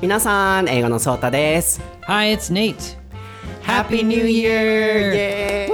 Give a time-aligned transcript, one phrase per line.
[0.00, 1.80] 皆さん、英語のソータです。
[2.06, 2.96] Hi, it's Nate.
[3.62, 5.12] Happy New Year!
[5.14, 5.68] Yay!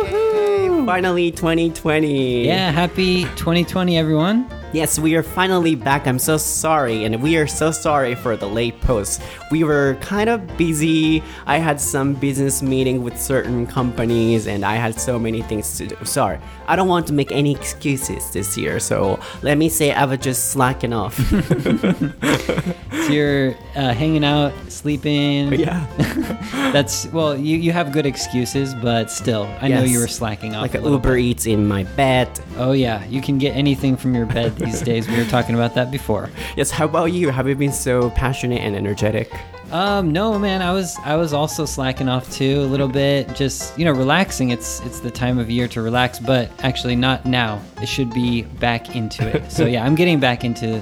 [0.84, 2.44] Finally 2020.
[2.46, 4.46] Yeah, happy 2020, everyone.
[4.73, 6.07] Yes, we are finally back.
[6.07, 9.21] I'm so sorry, and we are so sorry for the late post.
[9.51, 11.21] We were kind of busy.
[11.45, 15.85] I had some business meeting with certain companies, and I had so many things to
[15.85, 15.95] do.
[16.05, 20.05] Sorry, I don't want to make any excuses this year, so let me say I
[20.05, 21.19] was just slacking off.
[23.03, 25.51] So you're uh, hanging out, sleeping.
[25.59, 25.85] yeah,
[26.71, 30.61] That's well, you, you have good excuses, but still, I know you were slacking off.
[30.61, 31.19] like a Uber bit.
[31.19, 32.29] Eats in my bed.
[32.55, 35.07] Oh yeah, you can get anything from your bed these days.
[35.07, 36.29] We were talking about that before.
[36.55, 37.29] Yes, how about you?
[37.29, 39.31] Have you been so passionate and energetic?
[39.71, 43.33] Um, no, man, I was I was also slacking off too a little bit.
[43.35, 44.51] Just you know, relaxing.
[44.51, 47.59] It's it's the time of year to relax, but actually not now.
[47.81, 49.51] It should be back into it.
[49.51, 50.79] so yeah, I'm getting back into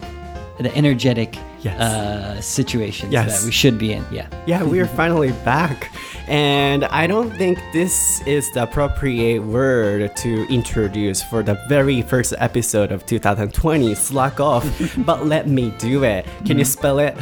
[0.61, 1.81] the energetic Yes.
[1.81, 3.41] uh, situations Yes.
[3.41, 4.05] that we should be in.
[4.12, 4.27] Yeah.
[4.47, 5.91] Yeah, we are finally back.
[6.28, 12.34] And I don't think this is the appropriate word to introduce for the very first
[12.39, 14.64] episode of 2020, Slack Off.
[15.05, 16.25] but let me do it.
[16.45, 17.14] Can you spell it?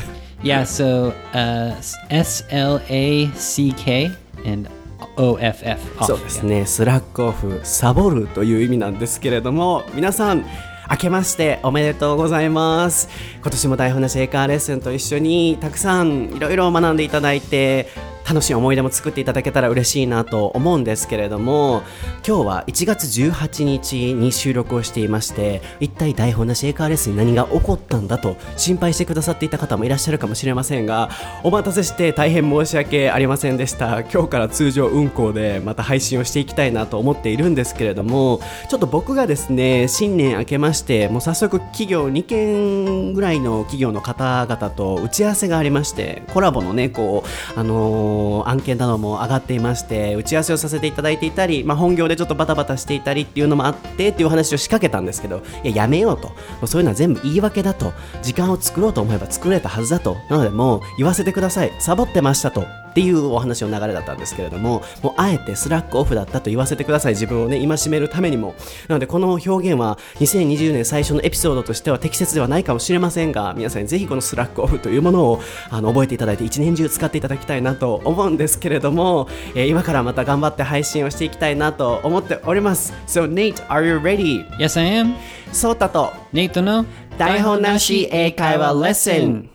[0.42, 1.74] Yeah, so uh,
[2.10, 4.10] S L A C K
[4.44, 4.68] and
[5.16, 5.80] O F F.
[5.98, 6.06] off.
[6.06, 10.44] そうですね、スラックオフ、サボるという意味なんですけれども、皆さん、
[10.91, 13.09] 明けましておめでとうございます。
[13.41, 17.87] 今年も台本なし英会話レッスンと一緒にたくさんいろいろ学んでいただいて、
[18.29, 21.81] 楽しい思い出も作っていただけたら嬉しいなと思うんですけれども
[22.23, 31.09] 今日は1月18日に収録をしていまして一体台本なし英会話レッスに何が起こったんだと心配してくださっていた方もいらっしゃるかもしれませんが
[31.43, 34.01] お待たせして大変申し訳ありませんでした。
[34.01, 47.23] 今日から通常運行でまた配信をしていきたいなと思っているんですけれどもちょっと僕がですね新年明けましてもう早速企業2件ぐらいの企業の方々と打ち合わせがありましてコラボのねこ
[47.55, 56.29] うあのー案件なども上がっていまして打ち合わせをさせていただいていたり、まあ、本業でちょっとバタバタしていたりっていうのもあってっていう話を仕掛けたんですけどいややめようと。
[56.29, 57.93] もうそういうのは全部言い訳だと。
[58.21, 60.17] 時間を作ろうと思えば作れたはずだと。
[60.29, 61.71] なのでもう言わせてください。
[61.79, 62.65] サボってましたと。
[62.99, 67.13] っていうお話の流れだったんですけれどももうあえてスラックオフだったと言わせてください。
[67.13, 68.55] 自分をね戒めるためにも。
[68.89, 82.91] なのでこの表現は2020年最初のエピソードとしては適切ではないかもしれませんが皆さんにぜひこのスラックオフというものをあの覚えていただいて一年中使っていただきたいなと思うんですけれども、えー今からまた頑張って配信をしていきたいなと思っております。
[83.05, 84.49] So Nate, are you ready?
[84.57, 85.15] Yes, I am.
[85.53, 86.85] ソータと Nate no
[87.19, 89.49] 台本なし英会話レッスン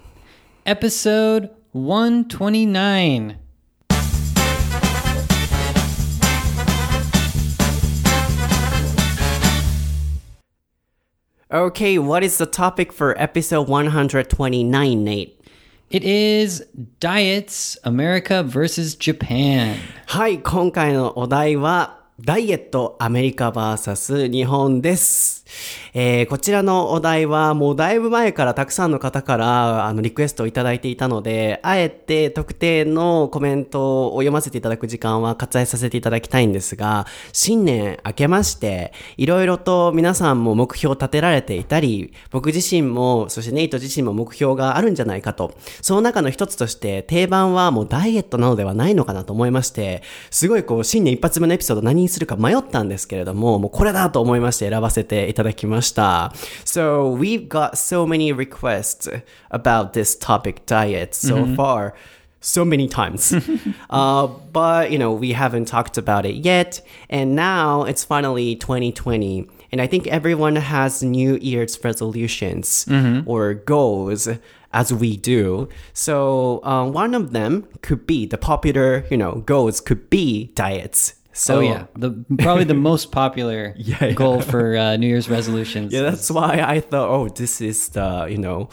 [0.65, 3.38] Episode 129.
[11.52, 15.42] Okay, what is the topic for episode 129, Nate?
[15.90, 16.64] It is
[17.00, 19.78] diets America versus Japan.
[20.06, 25.45] はい、今回のお題は、 ダイエットアメリカ VS 日本です。
[25.95, 45.55] えーこちらのお題はもうだいぶ前からたくさんの方からあのリクエストをいただいていたので、あえて特定のコメントを読ませていただく時間は割愛させていただきたいんですが、新年明けまして、いろいろと皆さんも目標を立てられていたり、僕自身も、そしてネイト自身も目標があるんじゃないかと。
[45.83, 56.32] その中の一つとして、定番はもうダイエットなのではないのかなと思いまして、すごいこう、新年一発目のエピソード何にするか迷ったんですけれども、もうこれだと思いまして選ばせていただきました。
[56.66, 59.10] So, we've got so many requests
[59.52, 61.94] about this topic diet so far.
[62.42, 63.34] so many times.
[63.90, 66.82] uh, but, you know, we haven't talked about it yet.
[67.10, 69.46] And now it's finally 2020.
[69.72, 72.88] And I think everyone has New Year's resolutions
[73.26, 74.30] or goals
[74.72, 75.68] as we do.
[75.94, 81.16] So uh, one of them could be the popular, you know, goals could be diets.
[81.37, 84.13] So oh yeah, the probably the most popular Yeah, yeah.
[84.13, 85.93] goal for uh, New Year's resolutions.
[85.93, 88.69] Yeah, that's why I thought, oh, this is the, you know,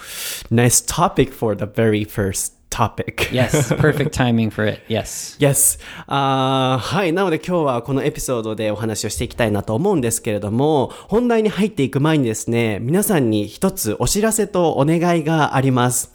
[0.52, 3.28] nice topic for the very first topic.
[3.34, 4.80] yes, perfect timing for it.
[4.88, 5.36] Yes.
[5.40, 5.80] Yes.
[6.08, 7.14] あーはい。
[7.14, 16.14] なので今日はこのエピソードでお話をしていきたいなと思うんですけれども、本題に入っていく前にですね、皆さんに一つお知らせとお願いがあります。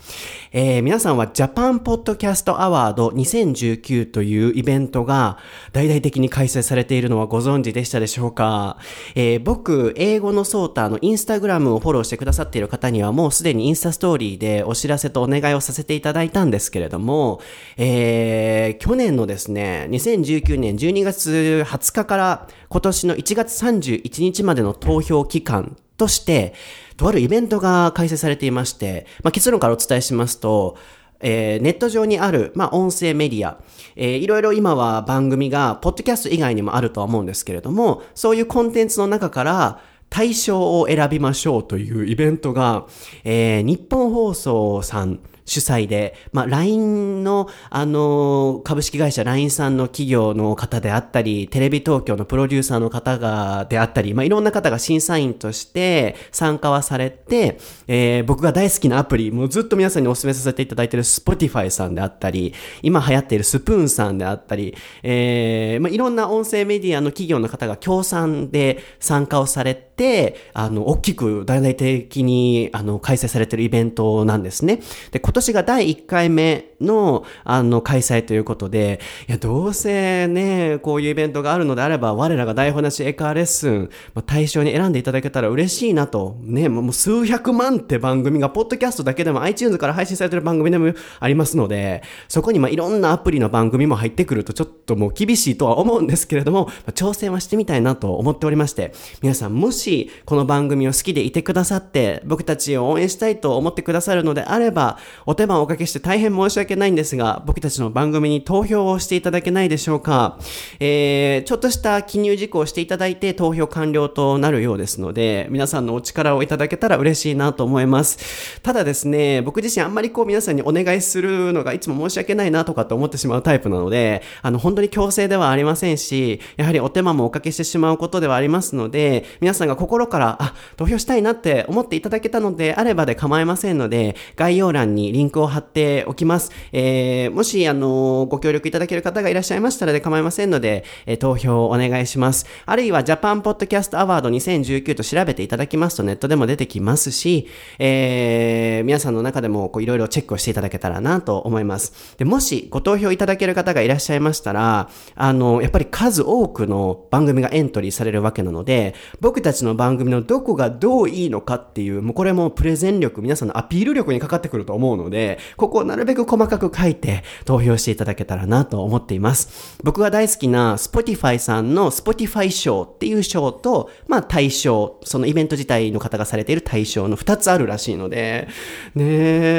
[0.59, 5.37] えー皆さんはジャパンポッドキャストアワード2019というイベントが
[5.73, 8.79] 大々的に開催されているのはご存知でしたでしょうか、
[9.15, 17.43] えー僕、英語のソーターのインスタグラムをフォローしてくださっている方にはもうすでにインスタストーリーでお知らせとお願いをさせていただいたんですけれども、
[17.77, 26.55] えー去年のですね、2019年12月20日から今年の1月31日までの投票期間として、
[26.97, 30.77] とあるイベントが開催されていまして、まあ、結論からお伝えしますと、
[31.21, 33.59] えーネット上にある、まあ、音声メディア、
[33.97, 42.87] えーいろいろ今は番組が、ポッドキャスト以外にもあるとは思うんですけれども、そういうコンテンツの中から、対象を選びましょうというイベントが、
[43.25, 62.53] えー日本放送さん主催で、まあ、LINE の、あの株式会社 LINE さんの企業の方であったり、テレビ東京のプロデューサーの方が、であったり、まあ、いろんな方が審査員として参加はされて、えー僕が大好きなアプリ、もうずっと皆さんにお勧めさせていただいている Spotify さんであったり、
[62.83, 74.81] 今流行っているスプーンさんであったり、えーまあ、いろんな音声メディアの企業の方が協賛で参加をされて、あの、大きく大々的に、あの、開催されているイベントなんですね。
[75.13, 86.39] で、今今年が第1回目の、あの、開催ということで、いや、どうせね、こういうイベントがあるのであれば、我らが台本なしエカーレッスン、まあ、対象に選んでいただけたら嬉しいなと。
[86.41, 110.39] ね、もう数百万って番組が、ポッドキャストだけでも iTunes から配信されてる番組でもありますので、そこにまあいろんなアプリの番組も入ってくるとちょっともう厳しいとは思うんですけれども、まあ挑戦はしてみたいなと思っておりまして、皆さんもしこの番組を好きでいてくださって、僕たちを応援したいと思ってくださるのであれば、お手間をおかけして大変申し訳ないんですが、僕たちの番組に投票をしていただけないでしょうか。
[110.79, 118.61] えー、ちょっとした記入事項をしていただいて投票完了となるようですので、皆さんのお力をいただけたら嬉しいなと思います。
[118.63, 136.51] ただですね、僕自身あんまりこう皆さんにお願いするのがいつも申し訳ないなとかって思ってしまうタイプなので、あの本当に強制ではありませんし、やはりお手間もおかけしてしまうことではありますので、皆さんが心から、あ、投票したいなって思っていただけたのであればで構いませんので、概要欄にリンクを貼っておきます。
[136.73, 142.47] えー、もし、あの、ご協力いただける方がいらっしゃいましたらで構いませんので、えー投票をお願いします。
[142.67, 147.49] あるいは、ジャパンポッドキャストアワード2019と調べていただきますとネットでも出てきますし、
[147.79, 152.17] えー、皆さんの中でもこういろいろチェックをしていただけたらなと思います。
[152.19, 169.79] で、もしご投票いただける方がいらっしゃいましたら、あの、やっぱり数多くの番組がエントリーされるわけなので、僕たちの番組のどこがどういいのかっていう、もうこれもプレゼン力、皆さんのアピール力にかかってくると思うのので、ここをなるべく細かく書いて投票していただけたらなと思っています。
[169.83, 178.49] 僕が大好きな Spotify さんの Spotify 賞っていう賞と、まあ対象、そのイベント自体の方がされている対象の2つあるらしいので、
[178.95, 179.05] ね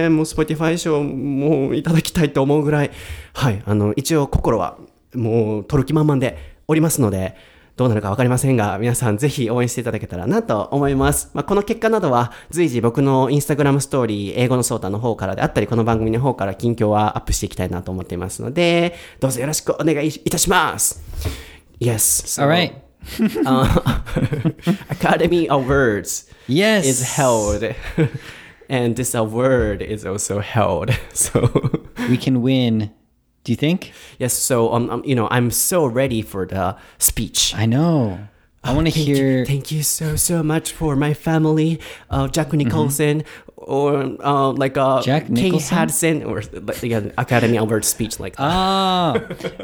[0.05, 2.91] え、もう Spotify 賞もういただきたいと思うぐらい、
[3.33, 4.77] はい、あの、一応心は
[5.13, 7.35] もう取る気満々でおりますので、
[7.77, 11.29] どうなるかわかりませんが、皆さんぜひ応援していただけたらなと思います。
[11.35, 21.03] まあ、この結果などは随時僕のインスタグラムストーリー、英語のソータの方からであったり、この番組の方から近況はアップしていきたいなと思っていますので、どうぞよろしくお願いいたします。
[21.79, 22.25] Yes.
[22.25, 22.73] So, All right.
[23.45, 24.01] uh,
[24.89, 26.83] Academy Awards Yes.
[26.85, 27.75] is held.
[28.69, 30.89] And this award is also held.
[31.13, 31.41] So
[32.09, 32.89] We can win.
[33.47, 33.93] Do you think?
[34.19, 37.55] yes, so um, um, you know, I'm so ready for the speech.
[37.55, 38.19] I know.
[38.61, 39.39] I want to Thank hear.
[39.39, 41.79] You, thank you so so much for my family,
[42.11, 43.23] uh, Jack Nicholson,
[43.55, 45.77] or uh, like uh, Jack Kate Nicholson?
[45.77, 48.43] Hudson, or like the Academy Award speech like that.
[48.43, 49.15] Ah,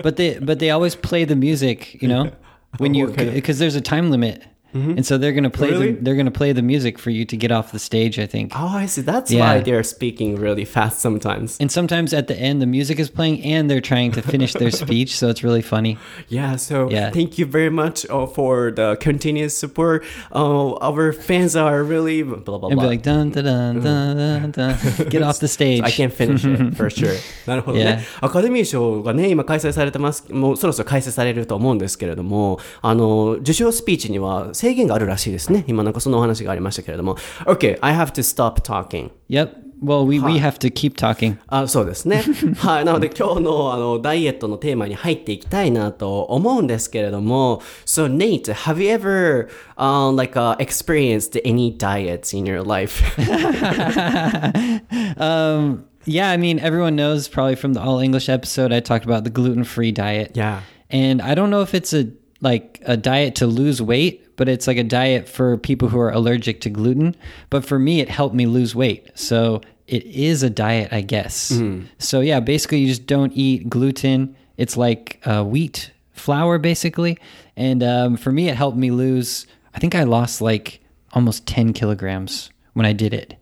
[0.02, 2.32] but they but they always play the music, you know,
[2.80, 3.36] when you Okay.
[3.36, 4.40] because there's a time limit,
[4.75, 5.93] and so they're gonna play Really?
[5.93, 8.19] the, they're gonna play the music for you to get off the stage.
[8.19, 8.53] I think.
[8.55, 9.01] oh, I see.
[9.01, 9.41] That's Yeah.
[9.41, 11.57] why they're speaking really fast sometimes.
[11.59, 14.71] And sometimes at the end, the music is playing, and they're trying to finish their
[14.71, 15.97] speech, so it's really funny.
[16.29, 16.57] Yeah.
[16.57, 17.11] So Yeah.
[17.11, 20.05] thank you very much uh, for the continuous support.
[20.33, 22.69] Uh, our fans are really blah blah blah.
[22.69, 25.09] And be like dun dun dun dun dun, dun.
[25.09, 25.83] get off the stage.
[25.83, 27.17] I can finish it for sure.
[27.47, 28.05] なるほどね。
[28.21, 28.25] Yeah.
[28.27, 30.27] アカデミー賞がね、今開催されてます。
[30.31, 35.65] もうそろそろ開催されると思うんですけれども、あの、受賞スピーチには 制限があるらしいですね。
[35.67, 37.17] 今なんかそのお話がありましたけれども。
[37.45, 39.11] Okay, I have to stop talking.
[39.29, 39.69] Yep.
[39.81, 41.37] Well, we, we have to keep talking.
[41.47, 42.25] あそうですね。
[42.59, 42.85] はい。
[42.85, 47.63] なので今日のあのダイエットのテーマに入っていきたいなと思うんですけれども。
[47.87, 53.03] So Nate, have you ever、um, like、uh, experienced any diets in your life?
[55.17, 59.25] Um, yeah, I mean, everyone knows probably from the all English episode, I talked about
[59.25, 60.33] the gluten free diet.
[60.35, 60.63] Yeah.
[60.91, 62.09] And I don't know if it's a
[62.41, 66.12] like a diet to lose weight, but it's like a diet for people who are
[66.12, 67.16] allergic to gluten.
[67.50, 69.10] But for me, it helped me lose weight.
[69.16, 71.52] So it is a diet, I guess.
[72.00, 74.36] So yeah, basically, you just don't eat gluten.
[74.58, 77.18] It's like uh, wheat flour, basically.
[77.56, 79.46] And um, for me, it helped me lose.
[79.74, 80.80] I think I lost like
[81.14, 83.36] almost 10 kilograms when I did it.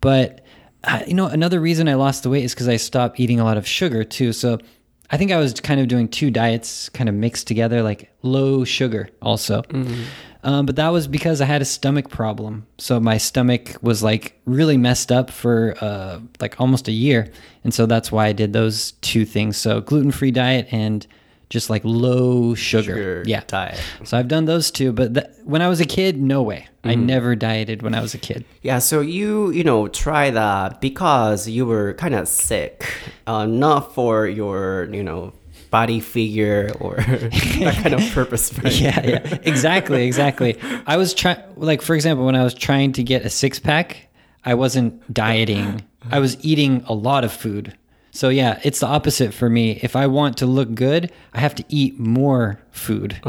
[0.00, 0.42] But
[0.84, 3.44] uh, you know, another reason I lost the weight is because I stopped eating a
[3.44, 4.32] lot of sugar too.
[4.32, 4.58] So
[5.10, 8.64] I think I was kind of doing two diets kind of mixed together, like low
[8.64, 9.62] sugar also.
[10.42, 12.66] Um, but that was because I had a stomach problem.
[12.78, 17.32] So my stomach was like really messed up for uh, like almost a year.
[17.64, 19.56] And so that's why I did those two things.
[19.56, 21.04] So gluten free diet and
[21.48, 22.82] just like low sugar.
[22.82, 23.42] Sugar yeah.
[23.46, 23.80] diet.
[24.04, 24.92] So I've done those two.
[24.92, 26.68] But th- when I was a kid, no way.
[26.84, 28.44] I never dieted when I was a kid.
[28.62, 32.86] Yeah, so you you know try that because you were kind of sick,
[33.26, 35.32] uh, not for your you know
[35.70, 38.56] body figure or that kind of purpose.
[38.58, 38.72] Right?
[38.72, 40.58] yeah, yeah, exactly, exactly.
[40.86, 44.08] I was trying, like, for example, when I was trying to get a six pack,
[44.44, 45.84] I wasn't dieting.
[46.10, 47.76] I was eating a lot of food.
[48.16, 49.78] So yeah, it's the opposite for me.
[49.82, 53.20] If I want to look good, I have to eat more food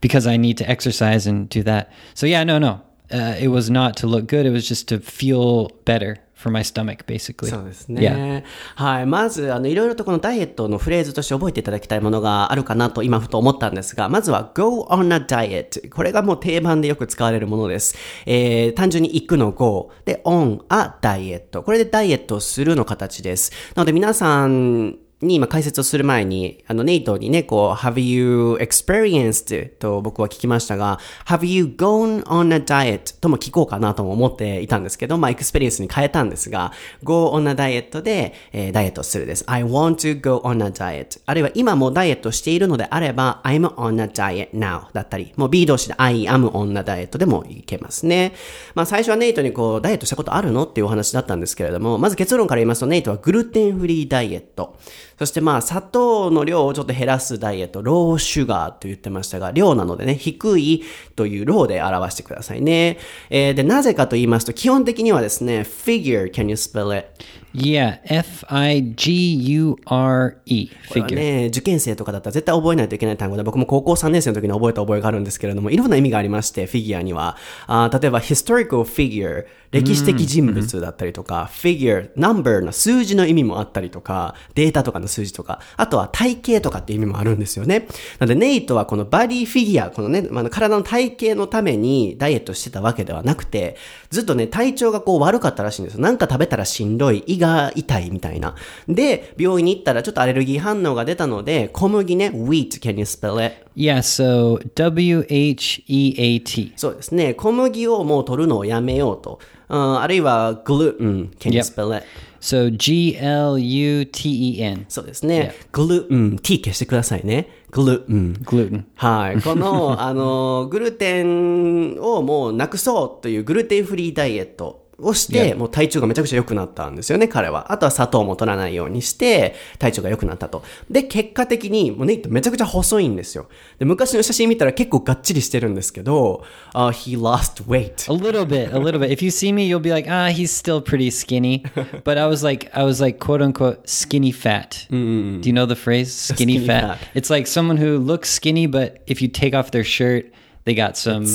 [0.00, 1.90] because I need to exercise and do that.
[2.12, 4.44] So yeah, no, no, uh, it was not to look good.
[4.44, 7.48] It was just to feel better for my stomach, basically.
[7.48, 8.14] そうです Yeah.
[8.14, 8.44] ね。
[8.74, 9.06] はい。
[9.06, 15.88] まず、あの、いろいろとこのダイエットのフレーズとして覚えていただきたいものがあるかなと今ふと思ったんですが、まずは go on a diet。
[15.88, 17.96] これがもう定番でよく使われるものです。
[18.26, 19.90] えー、単純に行くの go。
[20.04, 21.62] で、on a diet。
[21.62, 23.50] これでダイエットをするの形です。
[23.74, 39.44] なので皆さん、に今解説をする前に、あの、ネイトにね、こう、have you experienced と僕は聞きましたが、have you gone on a diet とも聞こうかなとも思っていたんですけど、まあ、 experience に変えたんですが、go on a diet で、えーダイエットするです。
[39.46, 46.24] I want to go on a diet あるいは今もダイエットしているのであれば、I'm on a diet now だったり、もう B 動詞で I
[46.24, 48.34] am on a diet でもいけますね。
[48.74, 54.76] まあ、最初はネイトにこう、ダイエットしたことあるのっていうお話だったんですけれども、まず結論から言いますと、ネイトはグルテンフリーダイエット。
[55.18, 60.82] そしてまあ、砂糖の量をちょっと減らすダイエット、ローシュガーと言ってましたが、量なのでね、低い
[61.16, 62.98] というローで表してくださいね。
[63.30, 67.08] えーで、なぜかと言いますと、基本的にはですね、figure, can you spell it?
[67.54, 71.14] Yeah, F I G U R E これは figure.
[71.14, 77.36] ね、受験生とかだったら絶対覚えないといけない単語で、僕も高校3年生の時に覚えた覚えがあるんですけれども、いろんな意味がありまして、フィギュアには。
[77.68, 87.88] あー例えば、historical figure、歴史的人物だったりとか、figure、number の数字の意味もあったりとか、データとかの数字とか、あとは体型とかっていう意味もあるんですよね。
[88.18, 93.76] なので、ネイトはこのバディフィギュア、このね、あの体の体型のためにダイエットしてたわけではなくて、
[94.10, 96.00] ずっとね、体調がこう悪かったらしいんですよ。
[96.00, 97.43] なんか食べたらしんどい、胃が
[97.74, 98.54] 痛いみたいな。
[98.88, 103.56] で、病院に行ったらちょっとアレルギー反応が出たので、小麦ね、wheat, can you spell it?
[103.76, 106.72] Yeah, so W H E A T.
[106.76, 107.34] そうですね。
[107.34, 109.40] 小麦をもう取るのをやめようと。
[109.68, 111.74] うん、あるいは gluten, can you Yep.
[111.74, 112.06] spell it?
[112.40, 114.84] So G L U T E N.
[114.88, 115.54] そうですね。
[115.72, 117.48] gluten, t 消してくださいね。
[117.72, 118.38] gluten.
[118.44, 118.84] Gluten.
[118.96, 119.40] はい。
[119.40, 127.72] この、あの、グルテンをもうなくそうというグルテンフリーダイエットをして、もう体調がめちゃくちゃ良くなったんですよね、彼は。
[127.72, 130.62] あとは砂糖も取らないようにして、体調が良くなったと。
[130.90, 133.48] で、結果的に、もうネイトめちゃくちゃ細いんですよ。
[133.78, 138.10] で、昔の写真見たら結構がっちりしてるんですけど、uh, he lost weight.
[138.12, 139.10] A little bit, a little bit.
[139.10, 141.62] If you see me, you'll be like, ah, he's still pretty skinny.
[142.04, 144.86] But I was like, I was like, quote unquote, skinny fat.
[144.90, 146.98] Do you know the phrase skinny, Skinny fat?
[146.98, 147.08] fat.
[147.14, 150.32] It's like someone who looks skinny, but if you take off their shirt,
[150.64, 151.26] they got some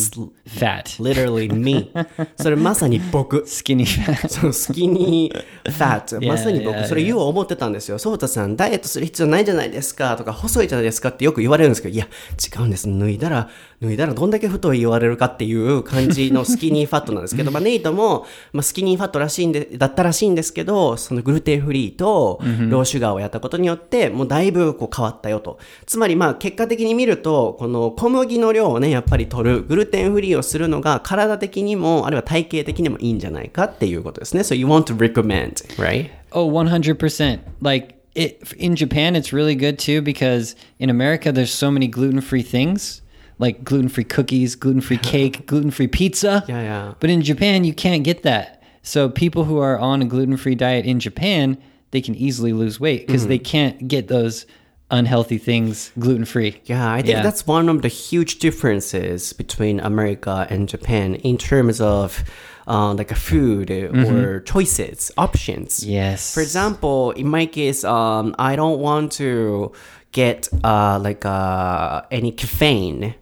[0.48, 0.95] fat.
[1.00, 1.91] literally me.
[2.38, 3.43] それまさに僕。
[3.45, 4.27] Skinny fat.
[4.29, 6.25] そのスキニーファット。
[6.25, 8.00] まさに僕、それ言おう思ってたんですよ。
[8.00, 12.07] そうたさん、ダイエットする必要ないじゃないですかとか、細いじゃないですかってよく言われるんですけど、いや、
[12.55, 12.88] 違うんです。
[12.88, 13.50] 脱いだら、
[13.81, 25.59] 脱いだらどんだけ太い言われるかっていう感じのスキニーファットなんですけど、 まあ、ネイトも、まあ、スキニーファットらしいんで、だったらしいんですけど、そのグルテンフリーとローシュガーをやったことによって、もうだいぶこう変わったよと。
[25.86, 34.41] つまりまあ、結果的に見ると、この小麦の量をね、やっぱり取る、グルテンフリーをするのが体的にも、あるいは体型的にもいいんじゃないかっていうことですね。
[34.41, 36.09] So you want to recommend, right?
[36.31, 37.39] Oh, 100%.
[37.62, 42.43] Like it in Japan it's really good too because in America there's so many gluten-free
[42.43, 43.01] things,
[43.39, 46.43] like gluten-free cookies, gluten-free cake, gluten-free pizza.
[46.48, 46.93] Yeah, yeah.
[47.00, 48.62] But in Japan you can't get that.
[48.84, 51.58] So people who are on a gluten-free diet in Japan,
[51.91, 54.46] they can easily lose weight because they can't get those
[54.91, 56.62] unhealthy things gluten-free.
[56.65, 57.22] Yeah, I think Yeah.
[57.24, 62.24] that's one of the huge differences between America and Japan in terms of
[62.67, 65.84] uh, like a food or choices, options.
[65.84, 66.34] Yes.
[66.34, 69.72] For example, in my case, um, I don't want to
[70.12, 73.16] get uh, like uh, any caffeine.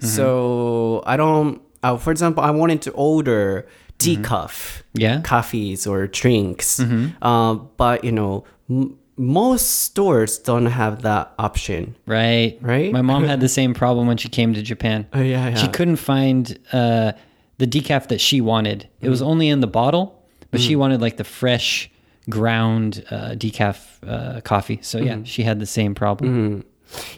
[0.00, 1.60] So I don't.
[1.82, 3.66] Uh, for example, I wanted to order
[3.98, 5.20] decaf Yeah.
[5.22, 6.80] coffees or drinks,
[7.22, 8.44] uh, but you know.
[8.70, 11.94] M- most stores don't have that option.
[12.04, 12.58] Right.
[12.60, 12.90] Right?
[12.90, 15.06] My mom had the same problem when she came to Japan.
[15.12, 17.12] Oh, yeah, She couldn't find uh,
[17.58, 18.88] the decaf that she wanted.
[19.00, 20.20] It was only in the bottle,
[20.50, 21.92] but she wanted like the fresh
[22.30, 24.78] ground uh, decaf uh, coffee.
[24.82, 26.64] So yeah, she had the same problem.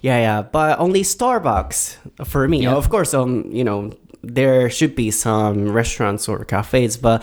[0.00, 2.66] Yeah, yeah, but only Starbucks for me.
[2.66, 7.22] Of course, um, you know, there should be some restaurants or cafes, but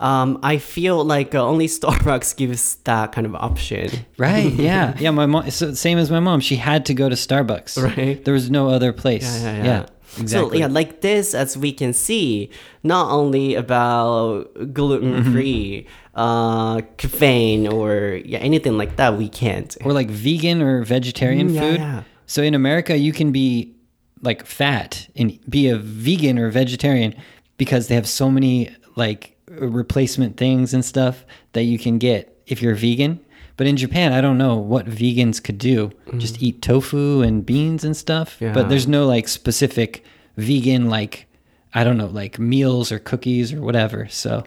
[0.00, 3.90] um, I feel like uh, only Starbucks gives that kind of option.
[4.18, 4.52] Right?
[4.64, 5.10] Yeah, yeah.
[5.10, 6.40] My mom, so same as my mom.
[6.40, 7.82] She had to go to Starbucks.
[7.82, 8.24] Right.
[8.24, 9.42] There was no other place.
[9.42, 9.86] Yeah, yeah, yeah.
[10.20, 10.58] exactly.
[10.58, 12.50] So yeah, like this, as we can see,
[12.82, 19.76] not only about gluten free, uh, caffeine, or yeah, anything like that, we can't.
[19.84, 21.80] or like vegan or vegetarian Mm, yeah, food.
[21.80, 22.02] yeah.
[22.26, 23.74] So in America, you can be
[24.22, 27.14] like fat and be a vegan or vegetarian
[27.58, 32.62] because they have so many like replacement things and stuff that you can get if
[32.62, 33.20] you're vegan.
[33.56, 35.92] But in Japan, I don't know what vegans could do.
[36.16, 38.36] Just eat tofu and beans and stuff.
[38.38, 38.40] Mm.
[38.40, 38.52] Yeah.
[38.52, 40.04] But there's no like specific
[40.36, 41.26] vegan like
[41.74, 44.08] I don't know like meals or cookies or whatever.
[44.08, 44.44] So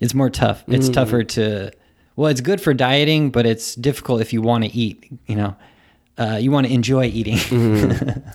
[0.00, 0.64] it's more tough.
[0.68, 1.70] It's tougher to
[2.16, 5.10] well, it's good for dieting, but it's difficult if you want to eat.
[5.26, 5.56] You know,
[6.16, 7.38] uh, you want to enjoy eating.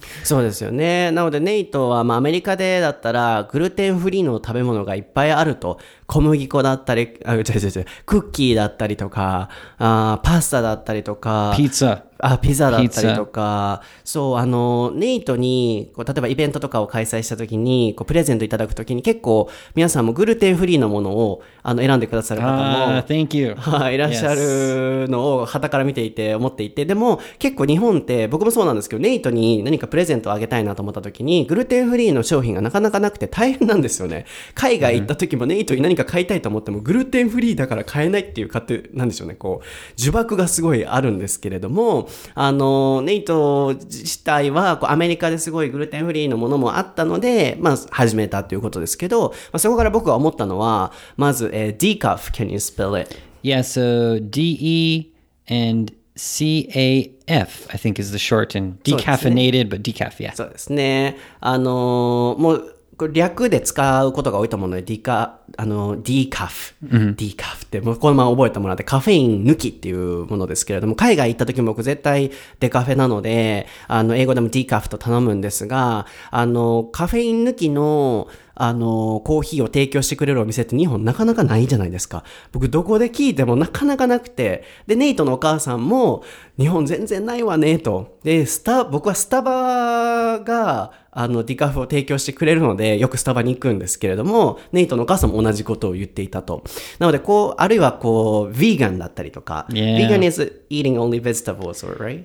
[0.24, 1.12] そうですよね。
[1.12, 5.80] なので、ネイトは、まあ、アメリカでだったら、グルテンフリーの食べ物がいっぱいあると。
[6.07, 12.03] 小麦粉だったり、あ、違う違う違う、クッキーだったりとか、あーパスタだったりとか、Pizza.
[12.19, 23.55] あ、ピザだったりとか、そう、あの、ネイトに、こう例えばイベントとかを開催した時に、こうプレゼントいただく時に結構、皆さんもグルテンフリーのものを、あの、選んでくださる方も、Ah, thank you.
[23.57, 34.25] はい、いらっしゃるのを旗から見ていて思っていて、でも結構日本って僕もそうなんですけど、ネイトに何かプレゼントをあげたいなと思った時に、グルテンフリーの商品がなかなかなくて大変なんですよね。
[34.55, 39.35] 海外行った時もネイトに何か買いたいと思っても、グルテンフリーだから買えないっていう勝手なんでしょうね。
[39.35, 53.17] こう、呪縛がすごいあるんですけれども、あの、ネイト自体はこうアメリカですごいグルテンフリーのものもあったので、まあ始めたということですけど、まあ、そこから僕が思ったのは、まず、えー、decaf, can you spell it?
[53.43, 55.13] Yeah, so D E
[55.49, 58.79] and C A F, I think is the shorten.
[58.85, 60.35] Decaffeinated, but decaf, yeah.
[60.35, 61.17] そうですね。
[61.41, 66.75] あのーもう、これ略で使うことが多いと思うので、ディカ、あの、ディカフ。
[66.83, 72.31] ディカフって、もうこのまま覚えてもらって、カフェイン抜きっていうものですけれども、海外行った時も僕絶対
[72.61, 82.23] デカフェなので、あの、英語でもディカフと頼むんですが、あの、カフェイン抜きの、あの、コーヒーを提供してくれるお店って日本なかなかないじゃないですか。
[82.53, 84.65] 僕どこで聞いてもなかなかなくて。
[84.87, 86.23] で、ネイトのお母さんも、
[86.57, 88.19] 日本全然ないわね、と。
[88.23, 96.63] で、スタ、僕はスタバが、あの、ディカフを提供してくれるので、よくスタバに行くんですけれども、ネイトのお母さんも同じことを言っていたと。
[97.01, 99.97] なので、こう、あるいはこう、ヴィーガンだったりとか、Yeah.
[99.97, 100.41] vegan is
[100.71, 102.25] eating only vegetables, right?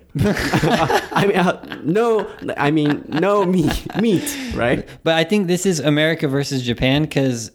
[1.14, 4.24] I mean, uh, no, I mean, no meat, meat,
[4.56, 4.86] right?
[5.04, 7.52] But I think this is America versus Japan because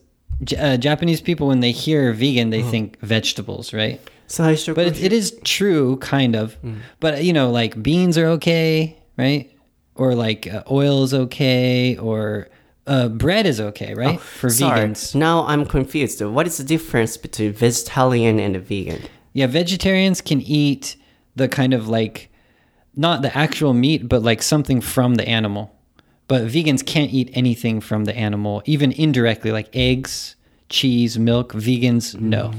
[0.59, 4.01] uh, Japanese people, when they hear vegan, they think vegetables, right?
[4.27, 6.57] 最初 But it, it is true, kind of.
[7.01, 9.51] But, you know, like beans are okay, right?
[9.95, 12.49] Or like uh, oil is okay, or
[12.87, 14.21] uh, bread is okay, right?
[14.21, 15.15] For Sorry, vegans.
[15.15, 16.21] now I'm confused.
[16.21, 19.03] What is the difference between vegetarian and a vegan?
[19.33, 20.97] Yeah, vegetarians can eat
[21.37, 22.31] the kind of like
[22.97, 25.71] not the actual meat, but like something from the animal.
[26.27, 30.37] But vegans can't eat anything from the animal, even indirectly, like eggs,
[30.70, 31.54] cheese, milk.
[31.54, 32.52] Vegans, no.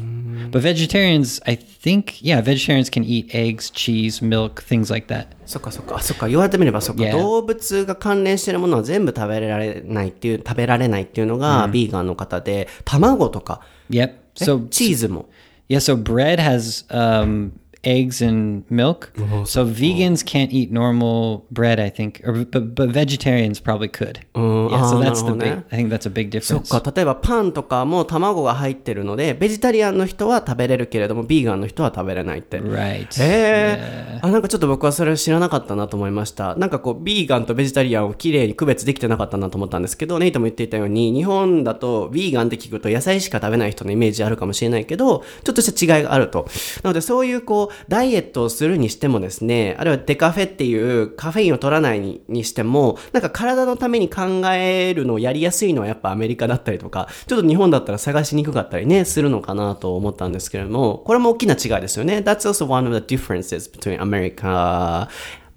[0.51, 5.29] But vegetarians, I think, yeah, vegetarians can eat eggs, cheese, milk, things like that.
[5.47, 7.13] そっかそっか、そっか、言われてみればそっか、 Yeah.
[7.13, 14.09] 動物が関連してるものは全部食べられないっていう、食べられないっていうのが、ビーガンの方で、卵とか、 Yep.
[14.41, 15.29] え So チーズも。
[15.69, 17.53] yeah, so bread has um,
[17.86, 19.12] eggs and milk.
[19.46, 24.26] So vegans can't eat normal bread, I think, or but, but vegetarians probably could.
[24.36, 25.64] yeah, so ah, that's the big.
[25.72, 26.82] I think that's a big そっ difference.
[26.82, 32.60] か、例えばパンとかも卵が入ってるので、ベジタリアンの人は食べれるけれども、ビーガンの人は食べれないって。
[32.60, 33.08] Right.
[33.22, 36.56] へえ、あ、なんかちょっと僕はそれを知らなかったなと思いました。
[36.56, 46.48] なんかこう、ビーガンとベジタリアンをきれいに区別できてなかったなと思ったんですけど、ネイトも言っていたように、日本だとビーガンって聞くと野菜しか食べない人のイメージあるかもしれないけど、ちょっとした違いがあると。
[46.84, 62.18] なのでそういうこう、ダイエットをするにしてもですね、あるいはデカフェっていうカフェインを取らないににしても、なんか体のために考えるのをやりやすいのはやっぱアメリカだったりとか、ちょっと日本だったら探しにくかったりね、するのかなと思ったんですけれども、これも大きな違いですよね。
[62.20, 65.08] That's also one of the differences between America,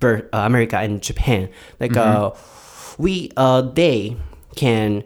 [0.01, 1.51] uh, America and Japan.
[1.79, 2.33] Like, uh,
[2.99, 4.17] we, uh, they
[4.55, 5.05] can,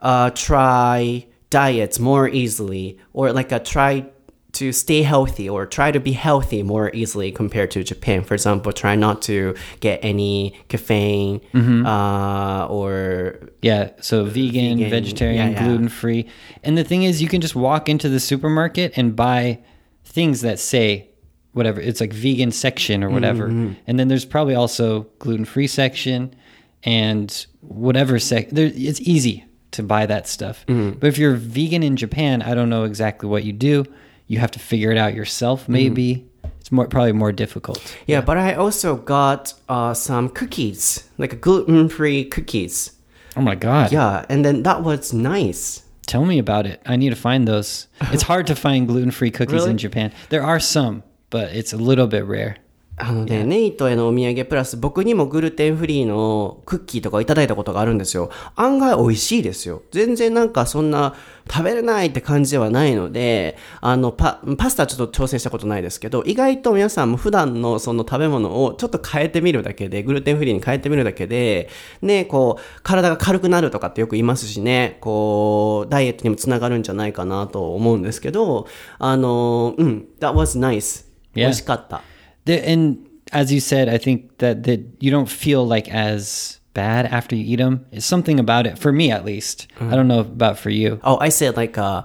[0.00, 4.04] uh, try diets more easily or like, uh, try
[4.52, 8.22] to stay healthy or try to be healthy more easily compared to Japan.
[8.22, 11.86] For example, try not to get any caffeine, mm-hmm.
[11.86, 15.64] uh, or Yeah, so vegan, Vegan, vegetarian, yeah, yeah.
[15.64, 16.28] gluten free.
[16.62, 19.60] And the thing is, you can just walk into the supermarket and buy
[20.04, 21.08] things that say
[21.52, 21.80] whatever.
[21.80, 23.48] It's like vegan section or whatever.
[23.48, 23.72] Mm-hmm.
[23.86, 26.34] And then there's probably also gluten free section
[26.82, 28.50] and whatever sec.
[28.50, 30.66] There, it's easy to buy that stuff.
[30.66, 30.98] Mm-hmm.
[30.98, 33.86] But if you're vegan in Japan, I don't know exactly what you do.
[34.32, 35.68] You have to figure it out yourself.
[35.68, 36.26] Maybe
[36.58, 37.82] it's more probably more difficult.
[38.06, 42.92] Yeah, but I also got uh, some cookies, like gluten-free cookies.
[43.36, 43.92] Oh my god!
[43.92, 45.82] Yeah, and then that was nice.
[46.06, 46.80] Tell me about it.
[46.86, 47.88] I need to find those.
[48.10, 49.72] It's hard to find gluten-free cookies Really?
[49.72, 50.12] in Japan.
[50.30, 52.56] There are some, but it's a little bit rare.
[53.04, 58.30] あのね、ネイトへのお土産プラス僕にもグルテンフリーのクッキーとかいただいたことがあるんですよ。
[58.54, 59.82] 案外美味しいですよ。
[59.90, 61.16] 全然なんかそんな
[61.50, 71.70] 食べれないって感じではないので、あのパ、パスタちょっと挑戦したことないですけど、意外と皆さんも普段のその食べ物をちょっと変えてみるだけで、グルテンフリーに変えてみるだけで、
[72.02, 78.68] ね、こう、体が軽くなるとかってよく言いますしね、こう、ダイエットにもつながるんじゃないかなと思うんですけど、
[79.00, 81.04] あの、うん、that was nice.
[81.34, 82.02] 美味しかった。
[82.44, 87.36] The, and as you said, I think that that you don't feel like as bad after
[87.36, 87.86] you eat them.
[87.92, 89.66] It's something about it for me, at least.
[89.80, 91.00] I don't know about for you.
[91.04, 92.02] Oh, I said like uh,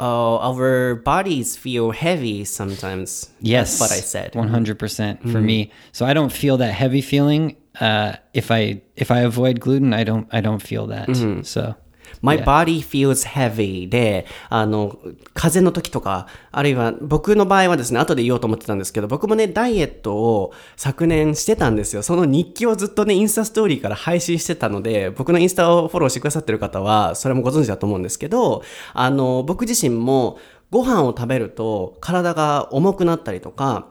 [0.00, 3.30] oh, our bodies feel heavy sometimes.
[3.40, 4.34] Yes, That's what I said.
[4.34, 5.70] One hundred percent for me.
[5.92, 7.56] So I don't feel that heavy feeling.
[7.80, 11.44] Uh, if I if I avoid gluten, I don't I don't feel that.
[11.44, 11.74] So
[12.22, 14.98] My body feels heavy で、あの、
[15.34, 22.02] 風邪の時とか、あるいは僕の場合はですね、後で言おうと思ってたんですけど、僕もね、ダイエットを昨年してたんですよ。
[22.02, 30.38] その日記をずっとね、インスタストーリーから配信してたので、僕のインスタをフォローしてくださってる方は、それもご存知だと思うんですけど、あの、僕自身も
[30.70, 33.86] ご飯を食べると体が重くなったりとか、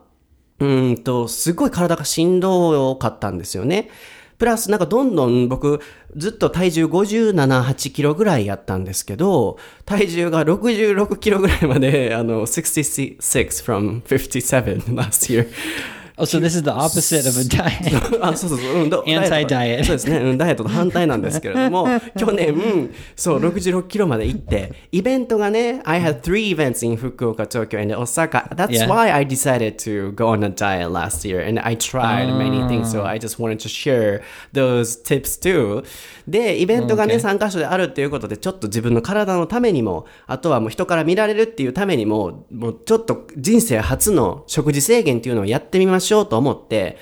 [0.60, 3.89] うーんと、すごい体がしんどかったんですよね。
[4.37, 5.81] プラスなんかどんどん僕
[6.15, 13.17] ずっと体重57、8キロぐらいやったんですけど、体重が66キロぐらいまで、あの、66
[13.63, 15.47] from 57 last year.
[16.17, 18.19] Oh, so this is the opposite of a diet.
[18.21, 18.84] あ、そうそうそう。
[18.84, 20.17] うん、ど Anti-diet そうですね。
[20.17, 28.47] うん、ダイエットと反対なんですけれども、去年、そう、66キロまで行って、イベントがね、I had three events in 福岡、東京 and Osaka.
[28.56, 28.88] That's Yeah.
[28.88, 32.91] why I decided to go on a diet last year and I tried many things,
[32.91, 34.21] so I just wanted to share
[34.54, 35.84] those tips too.
[36.28, 37.36] で、イベントがね、Okay.
[37.36, 46.97] 3カ所であるっていうことで、ちょっと自分の体のためにも、あとはもう人から見られるっていうためにも、もうちょっと人生初の食事制限っていうのをやってみましょうと思って、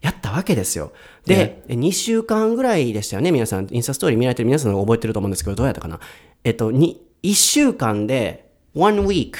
[0.00, 0.92] やったわけですよ。
[1.26, 3.66] で、2週間ぐらいでしたよね、皆さん。
[3.70, 5.98] インスタストーリー見られてる皆さんが覚えてると思うんですけど、どうやったかな。
[6.44, 9.34] えっと、に1週間で、one week,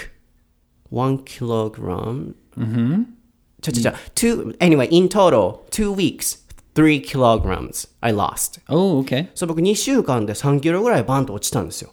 [0.91, 2.35] one kilogram.
[3.63, 8.61] ちょちょちょ、two, anyway, in total, two weeks, three kilograms I lost.
[8.69, 9.29] oh, okay.
[9.35, 11.93] そう、僕2週間で3キロぐらいバンと落ちたんですよ。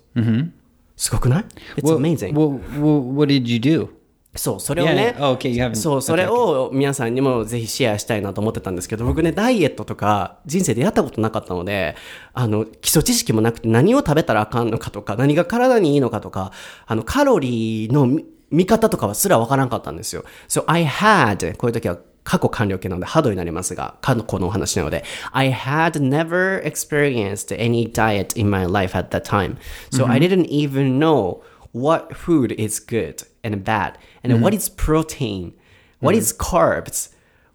[0.96, 1.46] すごくない
[1.78, 2.34] ?It's amazing.
[2.34, 3.90] well, well, what did you do?
[4.36, 5.30] そう、それを Yeah, ね yeah.
[5.30, 11.96] Oh, okay, そう、それを皆さんにもぜひシェアしたいなと思ってたんですけど、僕ね、ダイエットとか人生でやったことなかったので、
[12.34, 16.52] あの、基礎知識もなくて何を食べたらあかんのかとか、何が体にいいのかとか、
[16.88, 20.24] あの、カロリーの見見方とかはすらわからんかったんですよ。
[20.48, 29.58] So I had, こういう時は過去完了形なので、ハードになりますが、過去のお話なので、I had never experienced any diet in my life at that time.
[29.92, 31.42] So I didn't even know
[31.74, 35.54] what food is good and bad, and what is protein,
[36.00, 37.10] what is carbs,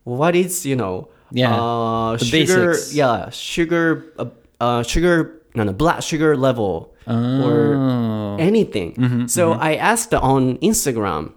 [0.05, 2.95] what is, you know, Yeah, uh, sugar, basics.
[2.95, 4.27] yeah, sugar, uh,
[4.61, 9.29] uh, sugar, no, no, blood sugar level, or anything.
[9.29, 11.33] so I asked on Instagram,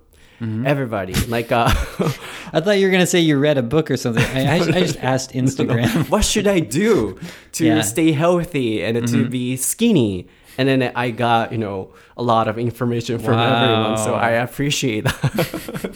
[0.66, 1.70] everybody, like, uh,
[2.54, 4.24] I thought you were gonna say you read a book or something.
[4.36, 6.10] I, I, I just asked Instagram.
[6.10, 7.20] what should I do
[7.54, 7.82] to Yeah.
[7.82, 10.28] stay healthy and to be skinny?
[10.58, 15.04] And then I got, you know, a lot of information from everyone, so I appreciate
[15.04, 15.92] that.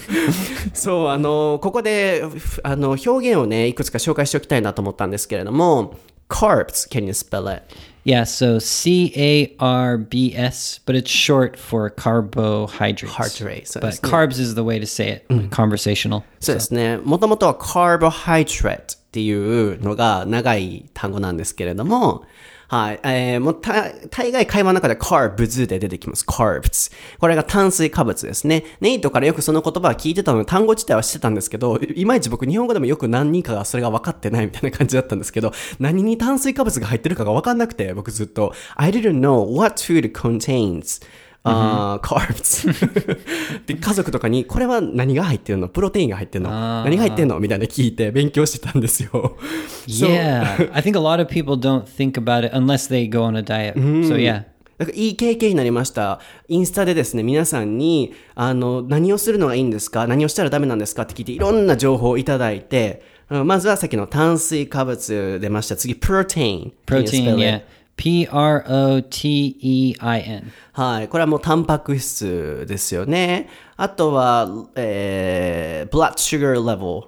[0.73, 5.95] そう、あの、ここで、ふあの、表現をね、いくつか紹介しておきたいなと思ったんですけれども、
[6.29, 7.63] carbs, can you spell it?
[8.05, 13.11] Yeah, so C A R B S, but it's short for carbohydrates.
[13.11, 15.49] Carbohydrates, so But carbs is the way to say it.
[15.49, 16.21] Conversational.
[16.39, 16.97] そうですね。
[16.97, 22.25] もともとは carbohydrate っていうのが長い単語なんですけれども、
[22.67, 22.99] はい。
[23.03, 26.25] えー、もうた、大概会話の中で carbs で出てきます。
[26.25, 26.91] carbs。
[27.19, 28.63] これが炭水化物ですね。
[28.81, 41.03] ネイトからよくその言葉は聞いてたので、単語自体は知ってたんですけど、いまいち僕日本語でもよく何人かがそれが分かってないみたいな感じだったんですけど、何に炭水化物が入ってるかが分かんなくて、僕ずっと、I didn't know what food contains
[41.47, 43.15] あー、carbs
[43.67, 45.67] で家族とかにこれは何が入ってるの？
[45.67, 46.49] プロテインが入ってるの？
[46.83, 47.39] 何が入ってんの？
[47.39, 49.09] みたいな聞いて勉強してたんですよ
[49.87, 53.23] So- Yeah, I think a lot of people don't think about it unless they go
[53.25, 53.75] on a diet.
[53.75, 54.43] So yeah,
[54.77, 56.19] だからいい経験になりました。
[56.47, 60.05] インスタでですね、皆さんに、あの、何をするのがいいんですか？
[60.07, 61.03] 何をしたらダメなんですか？
[61.03, 65.75] って聞いて、いろんな情報をいただいて、うんまずはさっきの炭水化物出ました。
[65.75, 66.73] 次、プロテイン。
[66.85, 67.41] Can you Protein, spell it?
[67.41, 67.61] yeah.
[67.95, 70.51] P R O T E I N.
[70.73, 71.07] はい。
[71.07, 73.47] これはもうタンパク質ですよね。
[73.77, 77.07] あとは、えー、blood sugar level。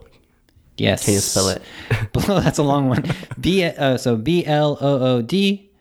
[0.78, 1.06] Yes.
[1.06, 1.62] Can you spell it?
[2.14, 3.04] That's a long one.
[3.40, 5.72] B uh, so B L O O D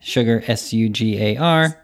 [0.00, 1.82] sugar S U G A R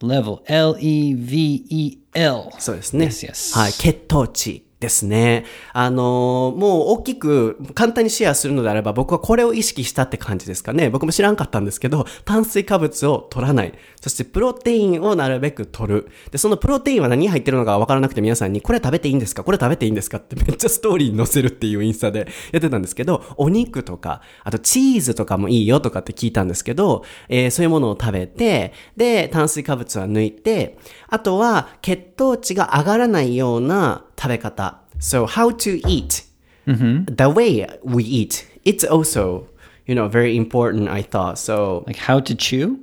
[0.00, 2.50] level L E V E L.
[2.58, 3.06] そうですね。
[3.06, 3.58] Yes, yes.
[3.58, 3.72] はい。
[3.72, 5.46] 血糖値ですね。
[5.72, 10.90] あのーもう大きく簡単にシェアするのであれば僕はこれを意識したって感じですかね。
[10.90, 13.72] 僕も知らんかったんですけど、炭水化物を取らない。
[14.00, 16.08] そしてプロテインをなるべく取る。
[16.30, 19.44] で、そのプロテインは何入ってるのかわからなくて皆さんにこれ食べていいんですか？
[19.44, 20.18] これ食べていいんですか？
[20.18, 34.81] ってめっちゃストーリーに載せるっていうインスタで やってたんですけど、お肉とか、あとチーズとかもいいよとかって聞いたんですけど、えーそういうものを食べて、で、炭水化物は抜いて、あとは血糖値が上がらないような食べ方。
[34.99, 36.23] So, how to eat.
[36.65, 38.45] The way we eat.
[38.65, 39.47] It's also,
[39.85, 41.37] you know, very important, I thought.
[41.39, 42.79] So, Like how to chew?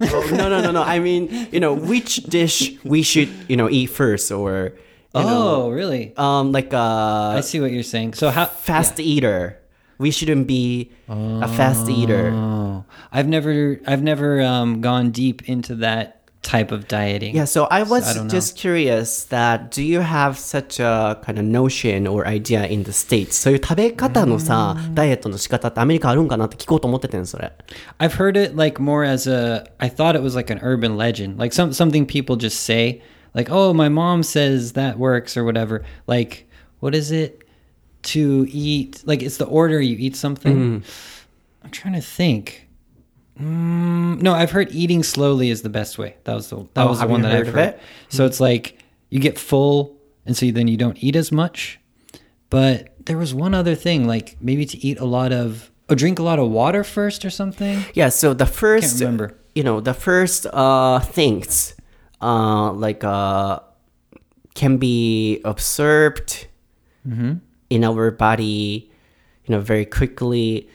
[0.00, 0.82] Oh, no, no, no, no.
[0.82, 4.74] I mean, you know, which dish we should, you know, eat first or,
[5.14, 6.12] you know, Oh, really?
[6.16, 8.14] um, like I a see what you're saying.
[8.14, 9.58] So how fast eater.
[9.98, 12.30] We shouldn't be a fast eater.
[12.32, 17.34] Oh, I've never I've never um, gone deep into that type of dieting.
[17.34, 18.30] Yeah, so I was I don't know.
[18.30, 22.92] just curious that do you have such a kind of notion or idea in the
[22.92, 23.36] States?
[23.36, 27.52] そういう食べ方のさ、ダイエットの仕方ってアメリカあるんかなって聞こうと思っててん、それ。
[27.98, 31.38] I've heard it like more as a I thought it was like an urban legend,
[31.38, 33.02] like some something people just say,
[33.34, 35.84] like oh my mom says that works or whatever.
[36.06, 36.46] Like
[36.80, 37.42] what is it
[38.04, 39.02] to eat?
[39.04, 40.82] Like it's the order you eat something.
[41.64, 42.68] I'm trying to think.
[43.39, 46.15] Mm, no, I've heard eating slowly is the best way.
[46.25, 47.69] That was the that Oh, was the one that I've heard.
[47.75, 47.79] it?
[48.09, 48.77] So it's like
[49.09, 51.79] you get full, and so then you don't eat as much.
[52.49, 56.19] But there was one other thing, like maybe to eat a lot of, or drink
[56.19, 57.83] a lot of water first or something.
[57.95, 59.35] Yeah, so the first, remember.
[59.55, 61.75] you know, the first uh, things,
[62.21, 63.59] uh, like, uh,
[64.53, 66.45] can be observed
[67.05, 68.91] in our body,
[69.45, 70.69] you know, very quickly.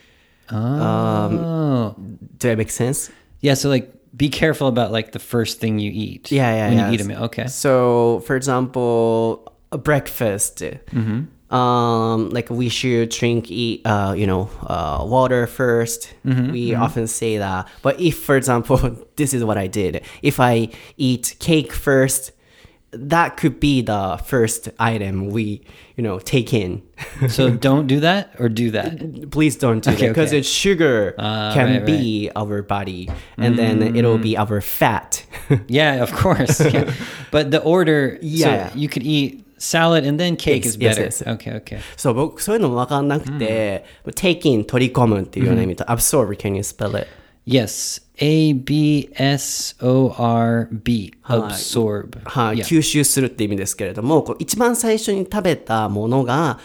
[0.50, 1.94] Oh,
[2.38, 3.10] Do that make sense?
[3.40, 3.54] yeah.
[3.54, 6.32] So like, be careful about like the first thing you eat.
[6.32, 6.88] Yeah, yeah, when yeah.
[6.88, 7.22] you eat a meal.
[7.24, 7.46] Okay.
[7.46, 10.62] So, for example, a breakfast.
[11.50, 17.38] Um, like we should drink, eat, uh, you know, uh, water 1st we often say
[17.38, 17.68] that.
[17.80, 18.76] But if, for example,
[19.16, 20.02] this is what I did.
[20.22, 22.32] If I eat cake first,
[22.91, 25.61] that could be the first item we,
[25.97, 26.83] you know, take in.
[27.27, 29.31] So don't do that or do that.
[29.31, 30.39] Please don't do Okay, that because okay.
[30.39, 35.25] it's sugar Ah, can right, be our body, and then it'll be our fat.
[35.67, 36.59] Yeah, of course.
[36.61, 36.91] Yeah.
[37.31, 38.69] But the order, Yeah.
[38.69, 41.03] so you could eat salad and then cake Yes, is yes, better.
[41.05, 41.23] yes.
[41.23, 41.79] Okay, okay.
[41.97, 47.07] そう、僕、そういうのも分かんなくて、take in 取り込むっていうような意味と、absorb, can you spell it?
[47.48, 48.02] Yes.
[48.20, 51.14] A B S O R B.
[51.24, 52.20] Absorb.
[52.24, 52.64] はい、Yeah.
[52.64, 56.58] 吸収するって意味ですけれども、こう一番最初に食べたものが、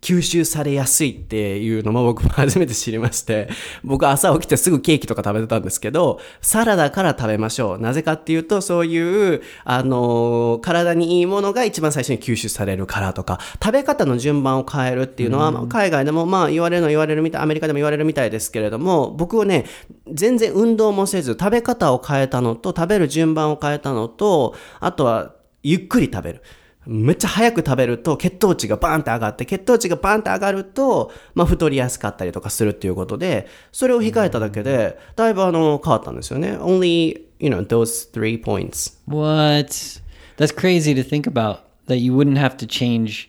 [0.00, 3.48] 吸収されやすいっていうのも僕も初めて知りまして、
[3.82, 7.78] 僕朝起きてすぐケーキとか食べてたんですけど、サラダから食べましょう。
[7.78, 19.64] なぜかっていうと、そういう、あのー体にいいものが一番最初に吸収されるからとか、食べ方の順番を変えるっていうのは、まあ海外でもまあ言われるの言われるみたい、アメリカでも言われるみたいですけれども、僕はね、
[20.12, 25.32] 全然運動もせず、食べ方を変えたのと、食べる順番を変えたのと、あとは、
[25.62, 26.42] ゆっくり食べる。
[26.86, 36.56] めっちゃ早く食べると血糖値がバーンって上がって、血糖値がバーンって上がると、まあ太りやすかったりとかするっていうことで、それを控えただけで、だいぶあの、変わったんですよね。
[36.58, 38.96] only, you know, those three points.
[39.06, 40.00] What?
[40.36, 43.28] That's crazy to think about that you wouldn't have to change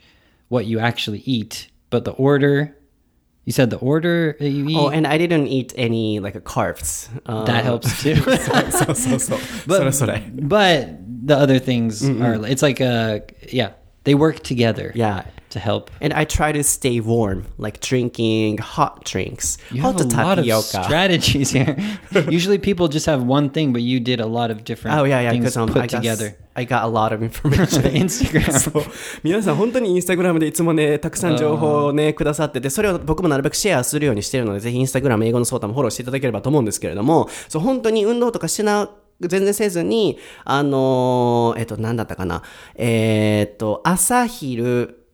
[0.50, 2.76] what you actually eat, but the order.
[3.46, 4.78] You said the order that you eat.
[4.78, 7.08] Oh, and I didn't eat any, like, carbs.
[7.26, 8.18] Uh, that helps too.
[8.18, 9.40] そうそうそう。
[9.70, 10.22] それそれ。
[10.36, 13.71] but the other things are it's like a yeah,
[14.05, 15.25] they work together Yeah.
[15.51, 15.91] to help.
[16.01, 19.59] And I try to stay warm, like drinking hot drinks.
[19.71, 20.83] You hot have a lot of tapioca.
[20.85, 21.77] strategies here.
[22.31, 25.21] Usually people just have one thing, but you did a lot of different Oh yeah,
[25.21, 26.37] yeah, things because um, put I got, together.
[26.57, 27.83] I got a lot of information.
[27.85, 28.51] Instagram.
[28.59, 28.83] そう
[29.23, 38.89] 皆さん本当にインスタグラムでいつもねたくさん情報をねくださっててそれを僕もなるべくシェアするようにしてるのでぜひインスタグラム英語のソータもフォローしていただければと思うんですけれどもそう本当に運動とかしな
[39.22, 42.44] 全然せずにあのーえっと何だったかな
[42.76, 45.08] えーっと朝昼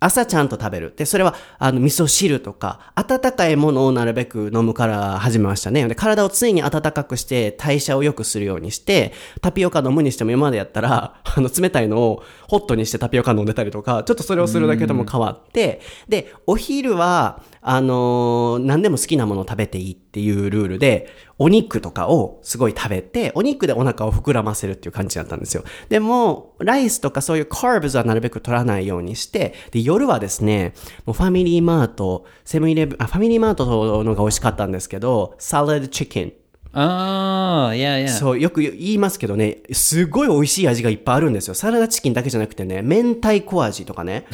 [0.00, 0.94] 朝ちゃんと食べる。
[0.96, 5.86] で、それは、あの、味噌汁とか、温かいものをなるべく飲むから始めましたね。
[5.88, 25.64] で、体を常に温かくして、代謝を良くするようにして、タピオカ飲むにしても今までやったら、 あの、冷たいのをホットにしてタピオカ飲んでたりとか、ちょっとそれをするだけでも変わって、で、お昼は、あのー何でも好きなものを食べていいっていうルールで、お肉とかをすごい食べて、お肉でお腹を膨らませるっていう感じだったんですよ。
[25.88, 36.32] でも、ライスとかそういうカーブズはなるべく取らないようにして、で、夜はですね、もうファミリーマート、セブンイレブン、あ、ファミリーマートのが美味しかったんですけど、サラダチキン。
[36.72, 38.08] Oh, yeah, yeah.
[38.08, 41.54] そう、よく言いますけどね、すごい美味しい味がいっぱいあるんですよ。
[41.54, 44.26] サラダチキンだけじゃなくてね、明太子味とかね、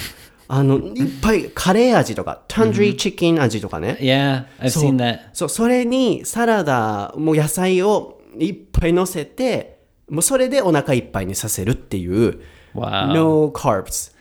[0.47, 3.97] あの、いっぱいカレー味とか、タンドリーチキン味とかね。
[4.01, 5.19] yeah, I've そう seen that.
[5.33, 9.79] そう、それにサラダ、もう野菜をいっぱい乗せて、
[10.09, 12.39] もうそれでお腹いっぱいにさせるっていう、
[12.75, 13.13] Wow.
[13.13, 14.11] no carbs。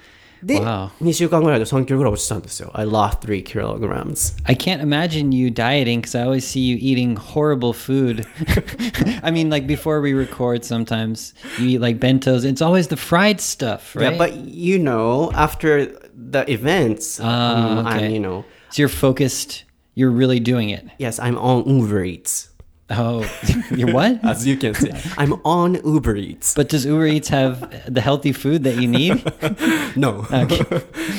[0.42, 0.88] で、 Wow.
[1.02, 2.70] 2週間ぐらいで3キロぐらい落ちたんですよ。
[2.74, 4.34] I lost 3 kilograms.
[4.44, 8.24] I can't imagine you dieting because I always see you eating horrible food.
[9.22, 12.44] I mean, like before we record, sometimes you eat like bentos.
[12.44, 14.12] It's always the fried stuff, right?
[14.12, 18.06] Yeah, but you know, after the events, Ah, um, okay.
[18.06, 19.64] I'm, you know, so you're focused.
[19.94, 20.84] You're really doing it.
[20.98, 22.48] yes, I'm on Uber Eats.
[22.92, 23.24] Oh,
[23.70, 24.18] you're what?
[24.24, 26.54] As you can see, I'm on Uber Eats.
[26.54, 29.22] But does Uber Eats have the healthy food that you need?
[29.96, 30.24] No.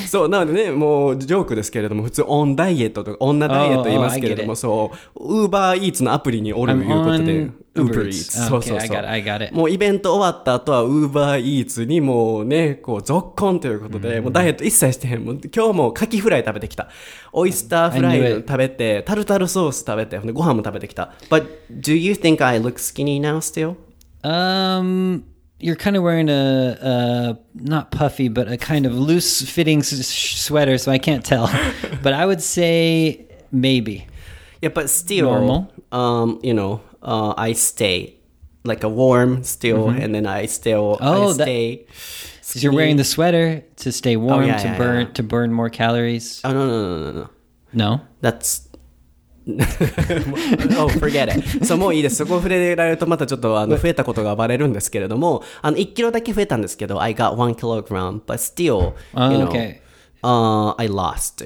[0.06, 4.60] そう、なのでね、もうジョークですけれども、普通オンダイエットとか、女ダイエット言いますけれど Oh, oh, I get も、 it.
[4.60, 8.08] そう、Uber Eats のアプリにおる I'm いうことで on、 Uber Uber Eats.
[8.08, 8.48] Eats。
[8.48, 9.54] そうそう Okay, そう I got it, I got it.
[9.54, 15.24] もうイベント終わった後は Uber Eats にもうね、こう、続婚ということで、もうダイエット一切してへん。
[15.24, 16.88] もう今日もカキフライ食べてきた。
[17.32, 18.48] オイスターフラ I イ knew it.
[18.48, 21.12] 食べて、タルタルソース食べて、ほんでご飯も食べてきた。
[21.30, 23.76] But do you think I look skinny now still?
[24.24, 25.24] Um,
[25.58, 30.08] you're kind of wearing a, a not puffy, but a kind of loose fitting s-
[30.08, 31.48] sh- sweater, so I can't tell.
[32.02, 34.06] but I would say maybe.
[34.60, 35.72] Yeah, but still, Normal.
[35.90, 38.16] um, you know, uh, I stay
[38.64, 41.86] like a warm still, and then I still Oh, I that- stay.
[42.52, 45.12] 'Cause you're wearing the sweater to stay warm, yeah, to yeah, burn yeah.
[45.14, 46.40] to burn more calories.
[46.44, 47.28] Oh no no no no no.
[47.72, 48.00] No.
[48.20, 48.68] That's
[50.76, 51.64] oh, forget it.
[51.64, 52.16] そう、もういいです。
[52.16, 59.80] そこ触れられるとまたちょっとあの増えたことがバレるんですけれども、あの1キロだけ増えたんですけど、I got one kilogram, but still, Oh, you know, okay.
[60.22, 61.44] uh, I lost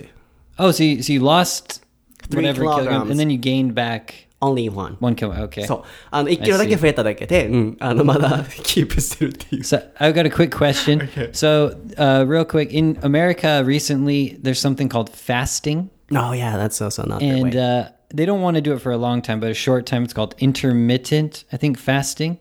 [0.59, 1.83] Oh, so you, so you lost
[2.31, 3.11] Three whatever kilogram, kilograms.
[3.11, 4.97] and then you gained back only one.
[5.01, 5.45] one kilogram.
[5.49, 5.67] Okay.
[5.67, 9.63] そう、あの1キロだけ増えただけで、うん、あのまだキープしてるって いう。
[9.63, 11.09] So I've got a quick question.
[11.33, 17.05] So, uh, real quick, in America recently, there's something called fasting, Oh yeah, that's also
[17.05, 17.61] not the and way.
[17.61, 20.05] uh, they don't want to do it for a long time, but a short time.
[20.05, 22.39] It's called intermittent, I think, fasting,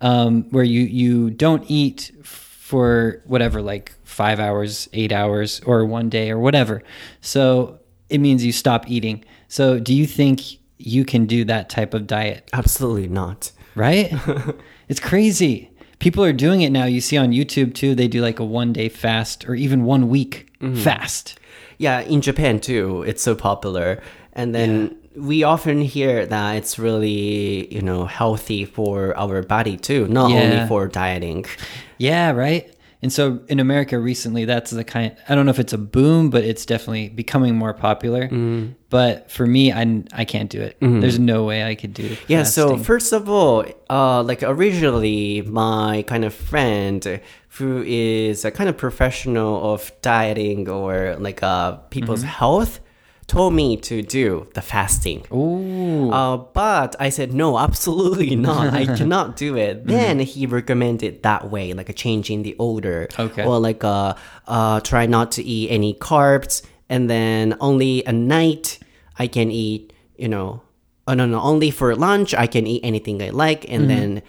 [0.00, 6.08] um, where you you don't eat for whatever, like five hours, eight hours, or one
[6.10, 6.82] day, or whatever.
[7.20, 7.78] So
[8.10, 9.24] it means you stop eating.
[9.48, 10.42] So do you think
[10.85, 12.49] you can do that type of diet?
[12.53, 13.51] Absolutely not.
[13.75, 14.11] right?
[14.89, 15.69] it's crazy.
[15.99, 16.85] People are doing it now.
[16.85, 20.09] You see on YouTube too, they do like a one day fast or even one
[20.09, 20.75] week mm-hmm.
[20.75, 21.39] fast.
[21.77, 24.01] Yeah, in Japan too, it's so popular.
[24.33, 30.07] And then we often hear that it's really, you know, healthy for our body too,
[30.07, 30.41] not Yeah.
[30.41, 31.45] only for dieting.
[31.97, 32.70] Yeah, right?
[33.03, 36.29] And so in America recently, that's the kind, I don't know if it's a boom,
[36.29, 38.29] but it's definitely becoming more popular.
[38.89, 40.77] But for me, I, I can't do it.
[40.79, 42.19] There's no way I could do it.
[42.27, 47.19] Yeah, so first of all, uh, like originally, my kind of friend
[47.57, 52.79] who is a kind of professional of dieting or like uh, people's health
[53.31, 55.25] told me to do the fasting.
[55.31, 56.11] Ooh.
[56.11, 58.73] Uh, but I said, no, absolutely not.
[58.73, 59.87] I cannot do it.
[59.91, 63.07] Then he recommended that way, like a changing the order.
[63.17, 63.45] Okay.
[63.45, 64.15] Or like uh,
[64.47, 66.61] uh, try not to eat any carbs.
[66.89, 68.79] And then only at night
[69.17, 70.61] I can eat, you know,
[71.07, 73.63] oh no, no, only for lunch I can eat anything I like.
[73.71, 74.21] And then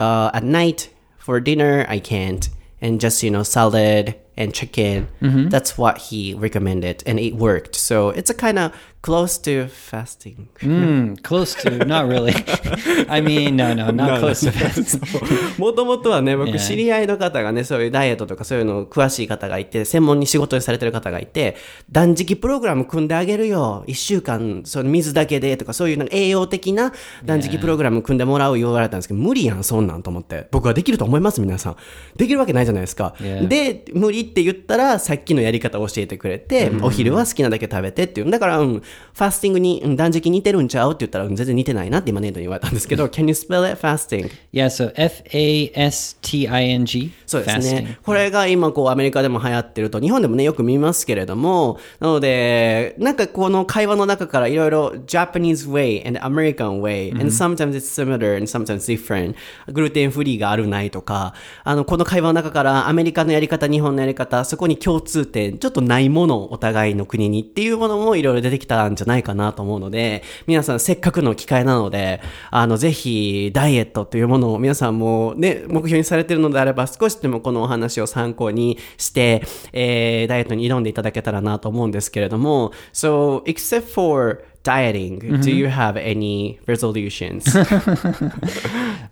[0.00, 2.48] uh, at night for dinner I can't.
[2.80, 5.08] And just, you know, salad and chicken.
[5.20, 5.48] Mm-hmm.
[5.48, 7.02] That's what he recommended.
[7.04, 7.74] And it worked.
[7.74, 10.48] So it's a kind of close to fasting.
[10.60, 12.32] Mm, close to, not really.
[13.08, 15.00] I mean, no, no, not close to fasting.
[15.58, 21.56] もともとはね、僕.知り合いの方がね、そういうダイエットとかそういうの詳しい方がいて、専門に仕事をされてる方がいて、
[21.90, 23.84] 断食プログラム組んであげるよ。
[23.86, 26.92] 一週間、その水だけでとか、そういうなんか栄養的な
[27.24, 30.48] 断食プログラム組んでもらう言われたんですけど、無理やん、そんなんと思って。
[30.50, 31.76] 僕はできると思います、皆さん。
[32.16, 33.14] できるわけないじゃないですか。
[33.20, 38.30] で、無理って言ったら、さっきのやり方を教えてくれて、お昼は好きなだけ食べてっていう。
[38.30, 38.82] だから、うん、
[39.14, 44.30] ファスティングにうん断食似てるんちゃうって言ったら、うん全然似てないなって今ネイトに言われたんですけど、Can you spell it fasting?
[44.52, 47.12] Yeah, so F A S T I N G.
[47.26, 47.98] そうですね。
[48.04, 59.34] これが今こうアメリカでも流行ってると、日本でもねよく見ますけれども、なので、なんかこの会話の中からいろいろ Japanese way and American way、and sometimes it's similar and sometimes different
[59.72, 61.34] グルテンフリーがあるないとか、
[61.64, 72.20] あのこの会話の中からアメリカのやり方、日本のやり方、そこに共通点、ちょっとないもの、お互いの国にっていうものもいろいろ出てきたんじゃないかなと思うので、皆さんせっかくの機会なので、
[72.50, 87.44] あのぜひダイエットというものを皆さんもね、目標にされているのであれば少しでもこのお話を参考にして、えーダイエットに挑んでいただけたらなと思うんですけれども、So, except for dieting, do you have any resolutions?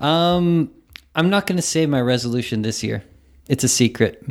[0.01, 0.71] Um,
[1.15, 3.03] I'm not going to say my resolution this year.
[3.49, 4.23] It's a secret.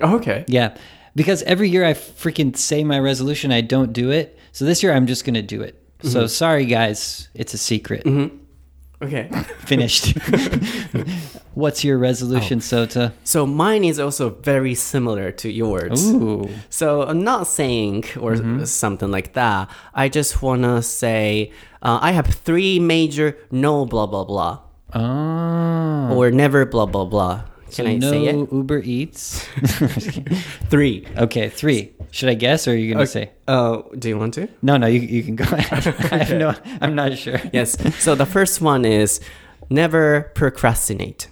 [0.00, 0.44] okay.
[0.48, 0.74] Yeah,
[1.14, 4.35] because every year I freaking say my resolution, I don't do it.
[4.56, 5.78] So this year I'm just going to do it.
[6.00, 6.26] So mm-hmm.
[6.28, 7.28] sorry, guys.
[7.34, 8.04] It's a secret.
[8.04, 9.04] Mm-hmm.
[9.04, 9.28] Okay.
[9.66, 10.16] Finished.
[11.52, 12.62] What's your resolution, oh.
[12.62, 13.12] Sota?
[13.22, 16.10] So mine is also very similar to yours.
[16.10, 16.48] Ooh.
[16.70, 18.64] So I'm not saying or mm-hmm.
[18.64, 19.68] something like that.
[19.92, 21.52] I just want to say
[21.82, 24.60] uh, I have three major no blah blah blah
[24.94, 26.16] Oh.
[26.16, 27.44] or never blah blah blah.
[27.72, 28.52] Can I no say it?
[28.52, 29.44] Uber Eats.
[30.70, 31.06] Three.
[31.16, 31.92] okay, three.
[32.10, 33.30] Should I guess or are you going to say?
[33.48, 34.48] Uh, do you want to?
[34.62, 35.94] No, no, you, you can go ahead.
[36.12, 37.40] I have no, I'm not sure.
[37.52, 37.76] Yes.
[38.02, 39.20] so the first one is
[39.68, 41.28] never procrastinate.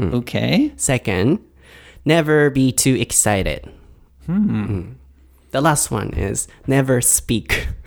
[0.00, 0.72] Okay.
[0.76, 1.40] Second,
[2.04, 3.70] never be too excited.
[4.26, 4.92] Hmm.
[5.50, 7.68] The last one is never speak.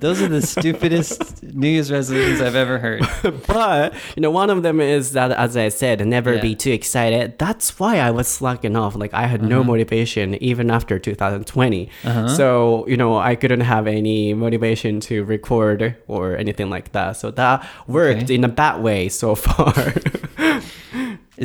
[0.00, 3.02] Those are the stupidest New Year's resolutions I've ever heard.
[3.46, 6.42] but you know one of them is that as i said never Yeah.
[6.42, 7.38] be too excited.
[7.38, 8.96] That's why i was slacking off.
[8.96, 9.70] Like i had no uh-huh.
[9.72, 12.28] motivation even after 2020 uh-huh.
[12.28, 17.12] so you know i couldn't have any motivation to record or anything like that.
[17.16, 18.34] So that worked Okay.
[18.34, 19.72] in a bad way so far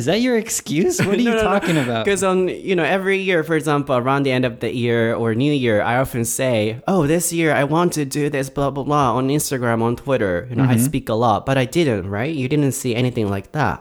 [0.00, 0.96] Is that your excuse?
[1.06, 2.04] What are you talking about?
[2.04, 5.34] because on you know every year for example around the end of the year or
[5.44, 6.54] new year i often say
[6.92, 10.46] oh this year i want to do this blah blah blah on instagram on twitter
[10.50, 13.48] you know i speak a lot but i didn't right you didn't see anything like
[13.58, 13.76] that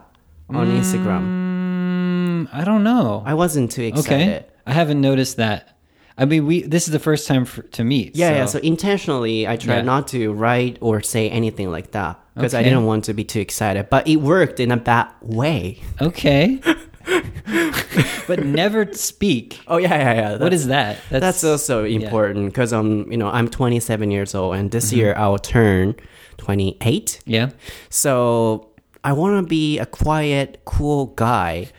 [0.49, 3.23] on instagram Mm, I don't know.
[3.25, 4.45] i wasn't too excited okay.
[4.65, 5.59] I haven't noticed that.
[6.21, 8.15] I mean, we this is the first time for, to meet.
[8.15, 9.81] yeah yeah so intentionally i try Yeah.
[9.93, 13.39] not to write or say anything like that because i didn't want to be too
[13.39, 16.61] excited but it worked in a bad way Okay.
[18.27, 19.59] but never speak.
[19.67, 20.97] oh yeah yeah yeah What that's- is that?
[21.09, 25.21] That's also important because I'm, you know I'm 27 years old and this year mm-hmm.
[25.23, 25.95] I'll turn
[26.37, 27.19] 28.
[27.25, 27.49] Yeah.
[27.89, 28.69] So
[29.03, 31.69] I want to be a quiet, cool guy.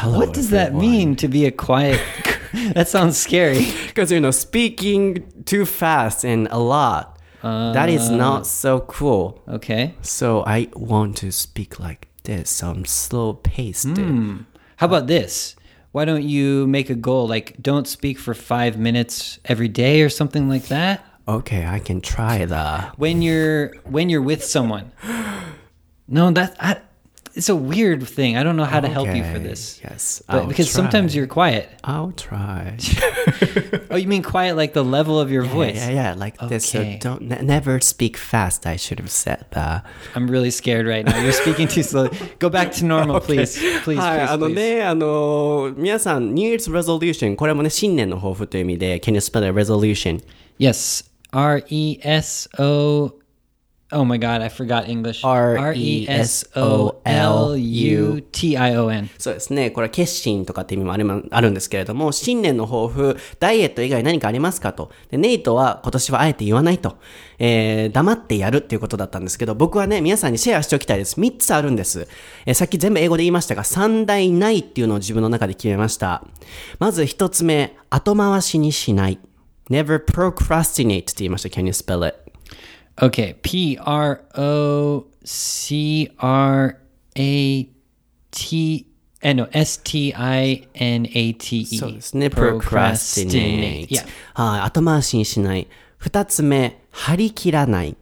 [0.00, 2.00] Hello, What does that mean to be a quiet?
[2.74, 3.64] that sounds scary.
[3.86, 7.13] Because you know speaking too fast and a lot
[7.44, 9.42] that is uh, not so cool.
[9.48, 9.94] Okay.
[10.02, 13.96] So I want to speak like this, some slow paced.
[13.96, 14.42] Hmm.
[14.76, 15.56] How about this?
[15.92, 20.08] Why don't you make a goal like don't speak for five minutes every day or
[20.08, 21.04] something like that?
[21.28, 22.98] Okay, I can try that.
[22.98, 24.92] When you're when you're with someone.
[26.06, 26.82] No, that I,
[27.35, 28.37] it's a weird thing.
[28.37, 29.79] I don't know how to help you for Okay, this.
[29.83, 31.17] Yes, But I'll because sometimes try.
[31.19, 31.69] you're quiet.
[31.83, 32.75] I'll try.
[33.91, 35.75] Oh, you mean quiet like the level of your voice?
[35.77, 36.65] Yeah, yeah, like this.
[36.69, 36.97] So Okay.
[37.01, 38.65] don't ne- never speak fast.
[38.65, 39.85] I should have said that.
[40.15, 41.21] I'm really scared right now.
[41.21, 42.09] You're speaking too slowly.
[42.39, 43.57] Go back to normal, please.
[43.83, 44.55] Please, はい、 please, あの please.
[44.55, 50.21] ね、あの、皆さん、New Year's Resolution、これもね、新年の抱負という意味で、Can you spell it resolution?
[50.59, 51.05] Yes.
[51.31, 53.13] R E S O.
[53.92, 55.26] Oh my God, I forgot English.
[55.26, 59.08] R E S O L U T I O N.
[59.18, 59.70] そうですね。
[59.70, 64.90] これは決心とかって意味もありあるんですけれども、新年の抱負、ダイエット以外何かありますかと。
[65.10, 66.96] で、ネイトは今年はあえて言わないと。
[67.38, 71.20] えー、黙ってやるっていうことだったんですけど、僕はね、皆さんにシェアしておきたいです。
[71.20, 72.08] 3つあるんです。
[72.46, 76.24] えーさっき全部英語で言いましたが、3大ないっていうのを自分の中で決めました。
[76.78, 79.18] まず1つ目、後回しにしない。
[79.70, 81.48] never procrastinate って言いました。
[81.48, 82.23] Can you spell it?
[82.96, 83.36] Okay.
[83.42, 86.80] P R O C R
[87.16, 87.68] A
[88.30, 88.86] T.
[89.20, 91.78] eh, No, S T I N A T E.
[91.78, 92.26] そうですね。
[92.26, 93.88] procrastinate.
[93.88, 94.06] Yeah.
[94.34, 94.60] はい。
[94.62, 95.66] 後回しにしない。
[95.98, 97.96] 二つ目、張り切らない。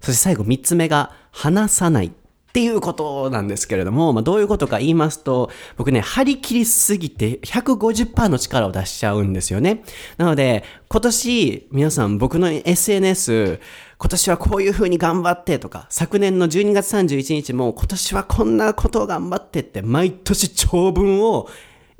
[0.00, 2.12] そして最後三つ目が、話さない。
[2.50, 9.84] っていうことなんですけれども、まあ、どういうことか言いますと、僕ね、張り切りすぎて150%の力を出しちゃうんですよね。
[10.16, 13.60] なので、今年、皆さん僕の SNS、
[13.98, 21.48] 今年はこういう風に頑張ってとか、昨年の12月31日も今年はこんなことを頑張ってって、毎年長文を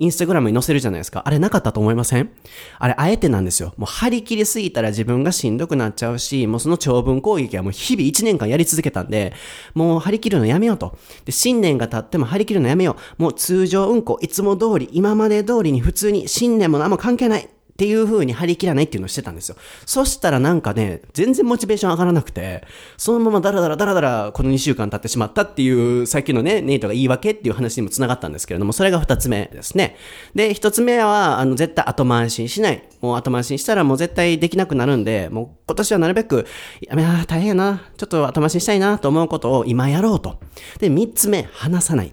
[0.01, 1.23] インスタグラムに載せるじゃないですか。
[1.27, 2.31] あれなかったと思いません？
[2.79, 3.75] あれ、あえてなんですよ。
[3.77, 9.35] もう張り切りすぎたら自分がしんどくなっちゃうし、もうその長文攻撃はもう日々1年間やり続けたんで、
[9.75, 10.99] もう張り切るのやめようと。
[11.27, 13.23] で、新年が経っても張り切るのやめよう。
[13.23, 17.49] もう通常運行、いつも通り、今まで通りに普通に、新年も何も関係ない。
[17.81, 19.57] っていう風に張り切らないっていうのをしてたんですよ。
[19.87, 22.63] そしたらなんかね、全然モチベーション上がらなくて、
[22.99, 29.97] そのままダラダラダラダラこの2週間経ってしまったっていう、さっきのね、ネイトが言い訳っていう話にも繋がったんですけれども、それが2つ目ですね。
[30.35, 32.83] で、1つ目は、あの、絶対後回しにしない。
[33.01, 36.45] もう後回しにしたらもう絶対できなくなるんで、もう今年はなるべく、
[36.83, 40.39] いや、大変やな、ちょっと後回しにしたいなと思うことを今やろうと。
[40.81, 42.13] で、3つ目、話さない。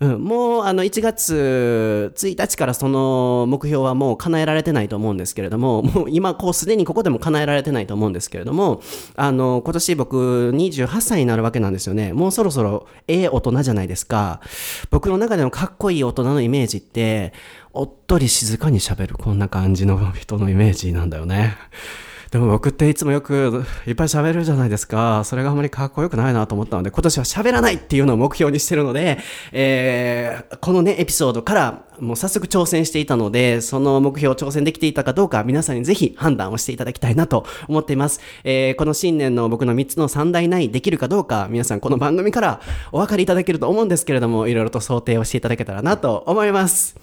[0.00, 8.82] うん、もうあの1月1日からその目標はもう叶えられてないと思うんですけれども、もう今こうすでにここでも叶えられてないと思うんですけれども、
[9.14, 12.12] あの、今年僕28歳になるわけなんですよね。
[12.12, 14.40] もうそろそろええ大人じゃないですか。
[14.90, 17.32] 僕の中でもかっこいい大人のイメージって、
[17.72, 21.56] おっとり静かに喋るこんな感じの人のイメージなんだよね。
[22.36, 25.22] でも僕っていつもよくいっぱい喋るじゃないですか。
[25.24, 29.16] それがあまりかっこよくないなと思ったので、今年は喋らないっていうのを目標にしてるので、
[29.52, 38.20] えー、このね、エピソードからもう早速挑戦していたので、その目標を挑戦できていたかどうか皆さんにぜひ判断をしていただきたいなと思っています。
[38.44, 42.60] えー、この新年の僕の3つの三大ないできるかどうか、皆さんこの番組から
[42.92, 46.96] お分かりいただけると思うんですけれども、いろいろと想定をしていただけたらなと思います。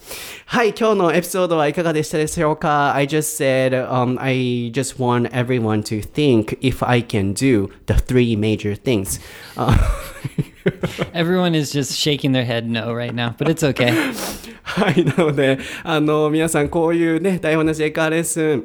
[0.45, 7.69] はい、今日のエピソードはいかがでしたでしょうか ?I just said, um, I just want everyone to think if I can do
[7.87, 9.19] the three major things.
[9.55, 9.71] Uh,
[11.12, 13.92] Everyone is just shaking their head no right now, but it's okay.
[14.62, 15.04] はい。
[15.04, 18.64] なので、あの、皆さんこういうね、台本なしエカーレッスン、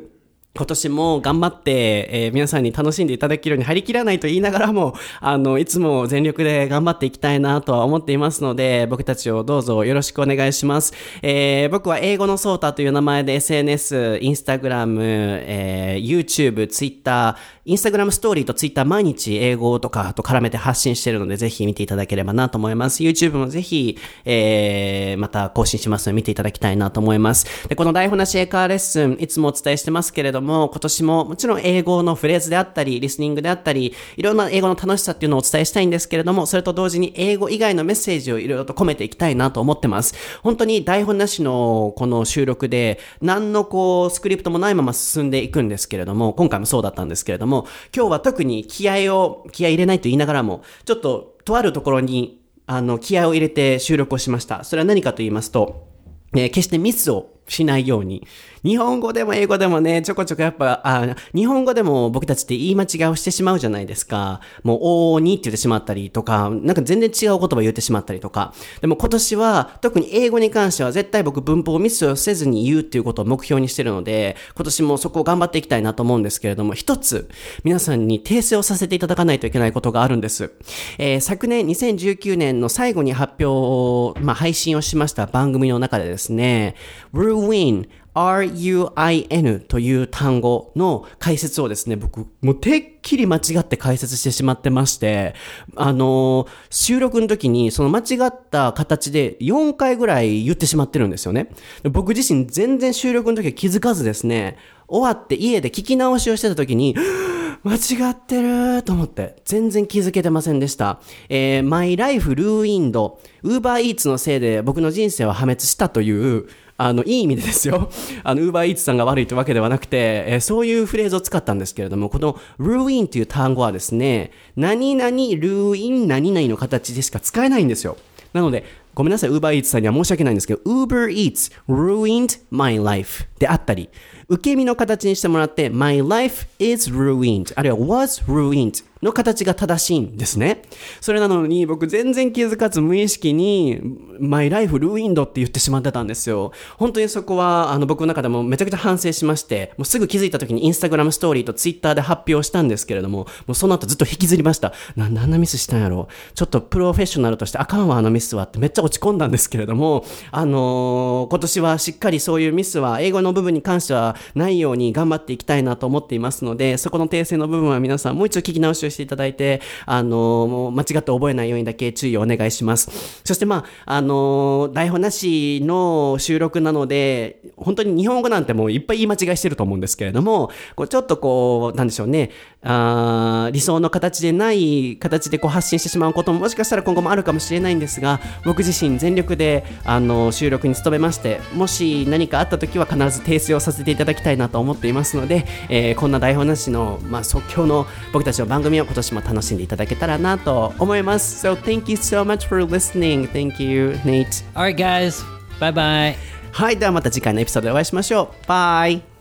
[0.58, 10.92] 今年も頑張って、えー、皆さんに楽しんでいただけるように張り切らないと言いながらも、あの、いつも全力で頑張っていきたいなとは思っていますので、僕たちをどうぞよろしくお願いします。
[11.22, 23.04] えー、僕は英語のソータという名前で SNS、インスタグラム、えー、YouTube、Twitter、インスタグラムストーリーと Twitter 毎日英語とかと絡めて発信しているので、ぜひ見ていただければなと思います。
[23.04, 27.68] YouTube もぜひ、えー、また更新しますので見ていただきたいなと思います。
[27.68, 40.14] で、この台本なし英会話レッスン、いつもお伝えしてますけれども、も今年ももちろん英語のフレーズであったり、リスニングであったり、いろんな英語の楽しさっていうのをお伝えしたいんですけれども、それと同時に英語以外のメッセージをいろいろと込めていきたいなと思ってます。
[40.42, 54.64] 本当に台本なしのこの収録で、何のこう、スクリプトもないまま進んでいくんですけれども、今回もそうだったんですけれども、今日は特に気合を、気合入れないと言いながらも、ちょっと、とあるところに、あの、気合を入れて収録をしました。
[54.64, 55.88] それは何かと言いますと、
[56.34, 58.26] えー、決してミスをしないように。
[58.62, 64.40] 日本語でも英語でもね、ちょこちょこやっぱ、あ日本語でも僕たちって言い間違いをしてしまうじゃないですか。
[64.62, 68.54] もう、おーにって言ってしまったりとか、なんか全然違う言葉言ってしまったりとか。
[68.80, 77.28] でも今年は、特に英語に関しては絶対僕文法ミスをせずに言うっていうことを目標にしてるので、今年もそこを頑張っていきたいなと思うんですけれども、一つ、
[77.64, 80.52] 皆さんに訂正をさせていただかないといけないことがあるんです。
[80.98, 86.74] えー、昨年2019年の最後に発表、まあ、配信をしました番組の中でですね、
[87.12, 95.34] ruin ruin という単語の解説をですね、僕、もうてっきり間違って解説してしまってまして、
[95.76, 101.50] あのー、収録の時にその間違った形で4回ぐらい言ってしまってるんですよね。
[101.84, 104.56] 僕自身全然収録の時は気づかずですね、
[104.88, 106.96] 終わって家で聞き直しをしてた時に、
[107.64, 111.00] 間違ってると思って、全然気づけてませんでした。
[111.28, 116.46] えー、マイライフルーインド、ウーバーイーツのせいで僕の人生は破滅したという、
[116.80, 117.90] あの、いい意味でですよ。
[118.22, 127.96] あの、ウーバーイーツさんが悪いってわけではなくて、えー、そういうフレーズを使ったんですけれども、このルーインという単語はですね、何々ルーイン何々の形でしか使えないんですよ。
[128.32, 128.64] なので、
[128.94, 133.88] ごめんなさい、ウーバーイーツさんには申し訳ないんですけど、Uber Eats ruined my life であったり、
[134.28, 140.62] 受け身の形にしてもらって、my life is ruined あるいは was ruined の形が正しいんですね。
[141.00, 143.80] それなのに僕全然気づかず無意識に
[144.18, 146.52] My life ruined って言ってしまってたんですよ。
[146.76, 154.74] 本当にそこはあの僕の中でもめちゃくちゃ反省しまして、もうすぐ気づいた時にインスタグラムストーリーとツイッターで発表したんですけれども、もうその後ずっと引きずりました。
[154.96, 173.20] な、なんなミスしたんやろちょっとプロフェッショナルとしてあかんわあのミスはってめっちゃ落ち込んだんですけれども、あのー、今年はしっかりそういうミスは英語の部分に関してはないように頑張っていきたいなと思っていますので、そこの訂正の部分は皆さんもう一度聞き直しをしていただいて、あの、もう間違って覚えないようにだけ注意をお願いします。
[173.24, 182.30] そしてまあ、あの、台本なしの収録なので、本当に日本語なんてもういっぱい言い間違いしてると思うんですけれども、こうちょっとこう、なんでしょうね、
[182.62, 201.46] あー理想の形でない形でこう発信してしまうことももしかしたら今後もあるかもしれないんですが僕自身全力であの収録に努めましてもし何かあった時は必ず訂正をさせていただきたいなと思っていますので、えーこんな台本なしの、まあ、即興の僕たちの番組を今年も楽しんでいただけたらなと思います。
[201.46, 203.28] So thank you so much for listening.
[203.30, 204.44] Thank you Nate.
[204.54, 205.24] All right, guys.
[205.60, 206.14] Bye bye.
[206.52, 208.46] はいではまた次回のエピソードでお会いしましょう。
[208.46, 209.17] バイ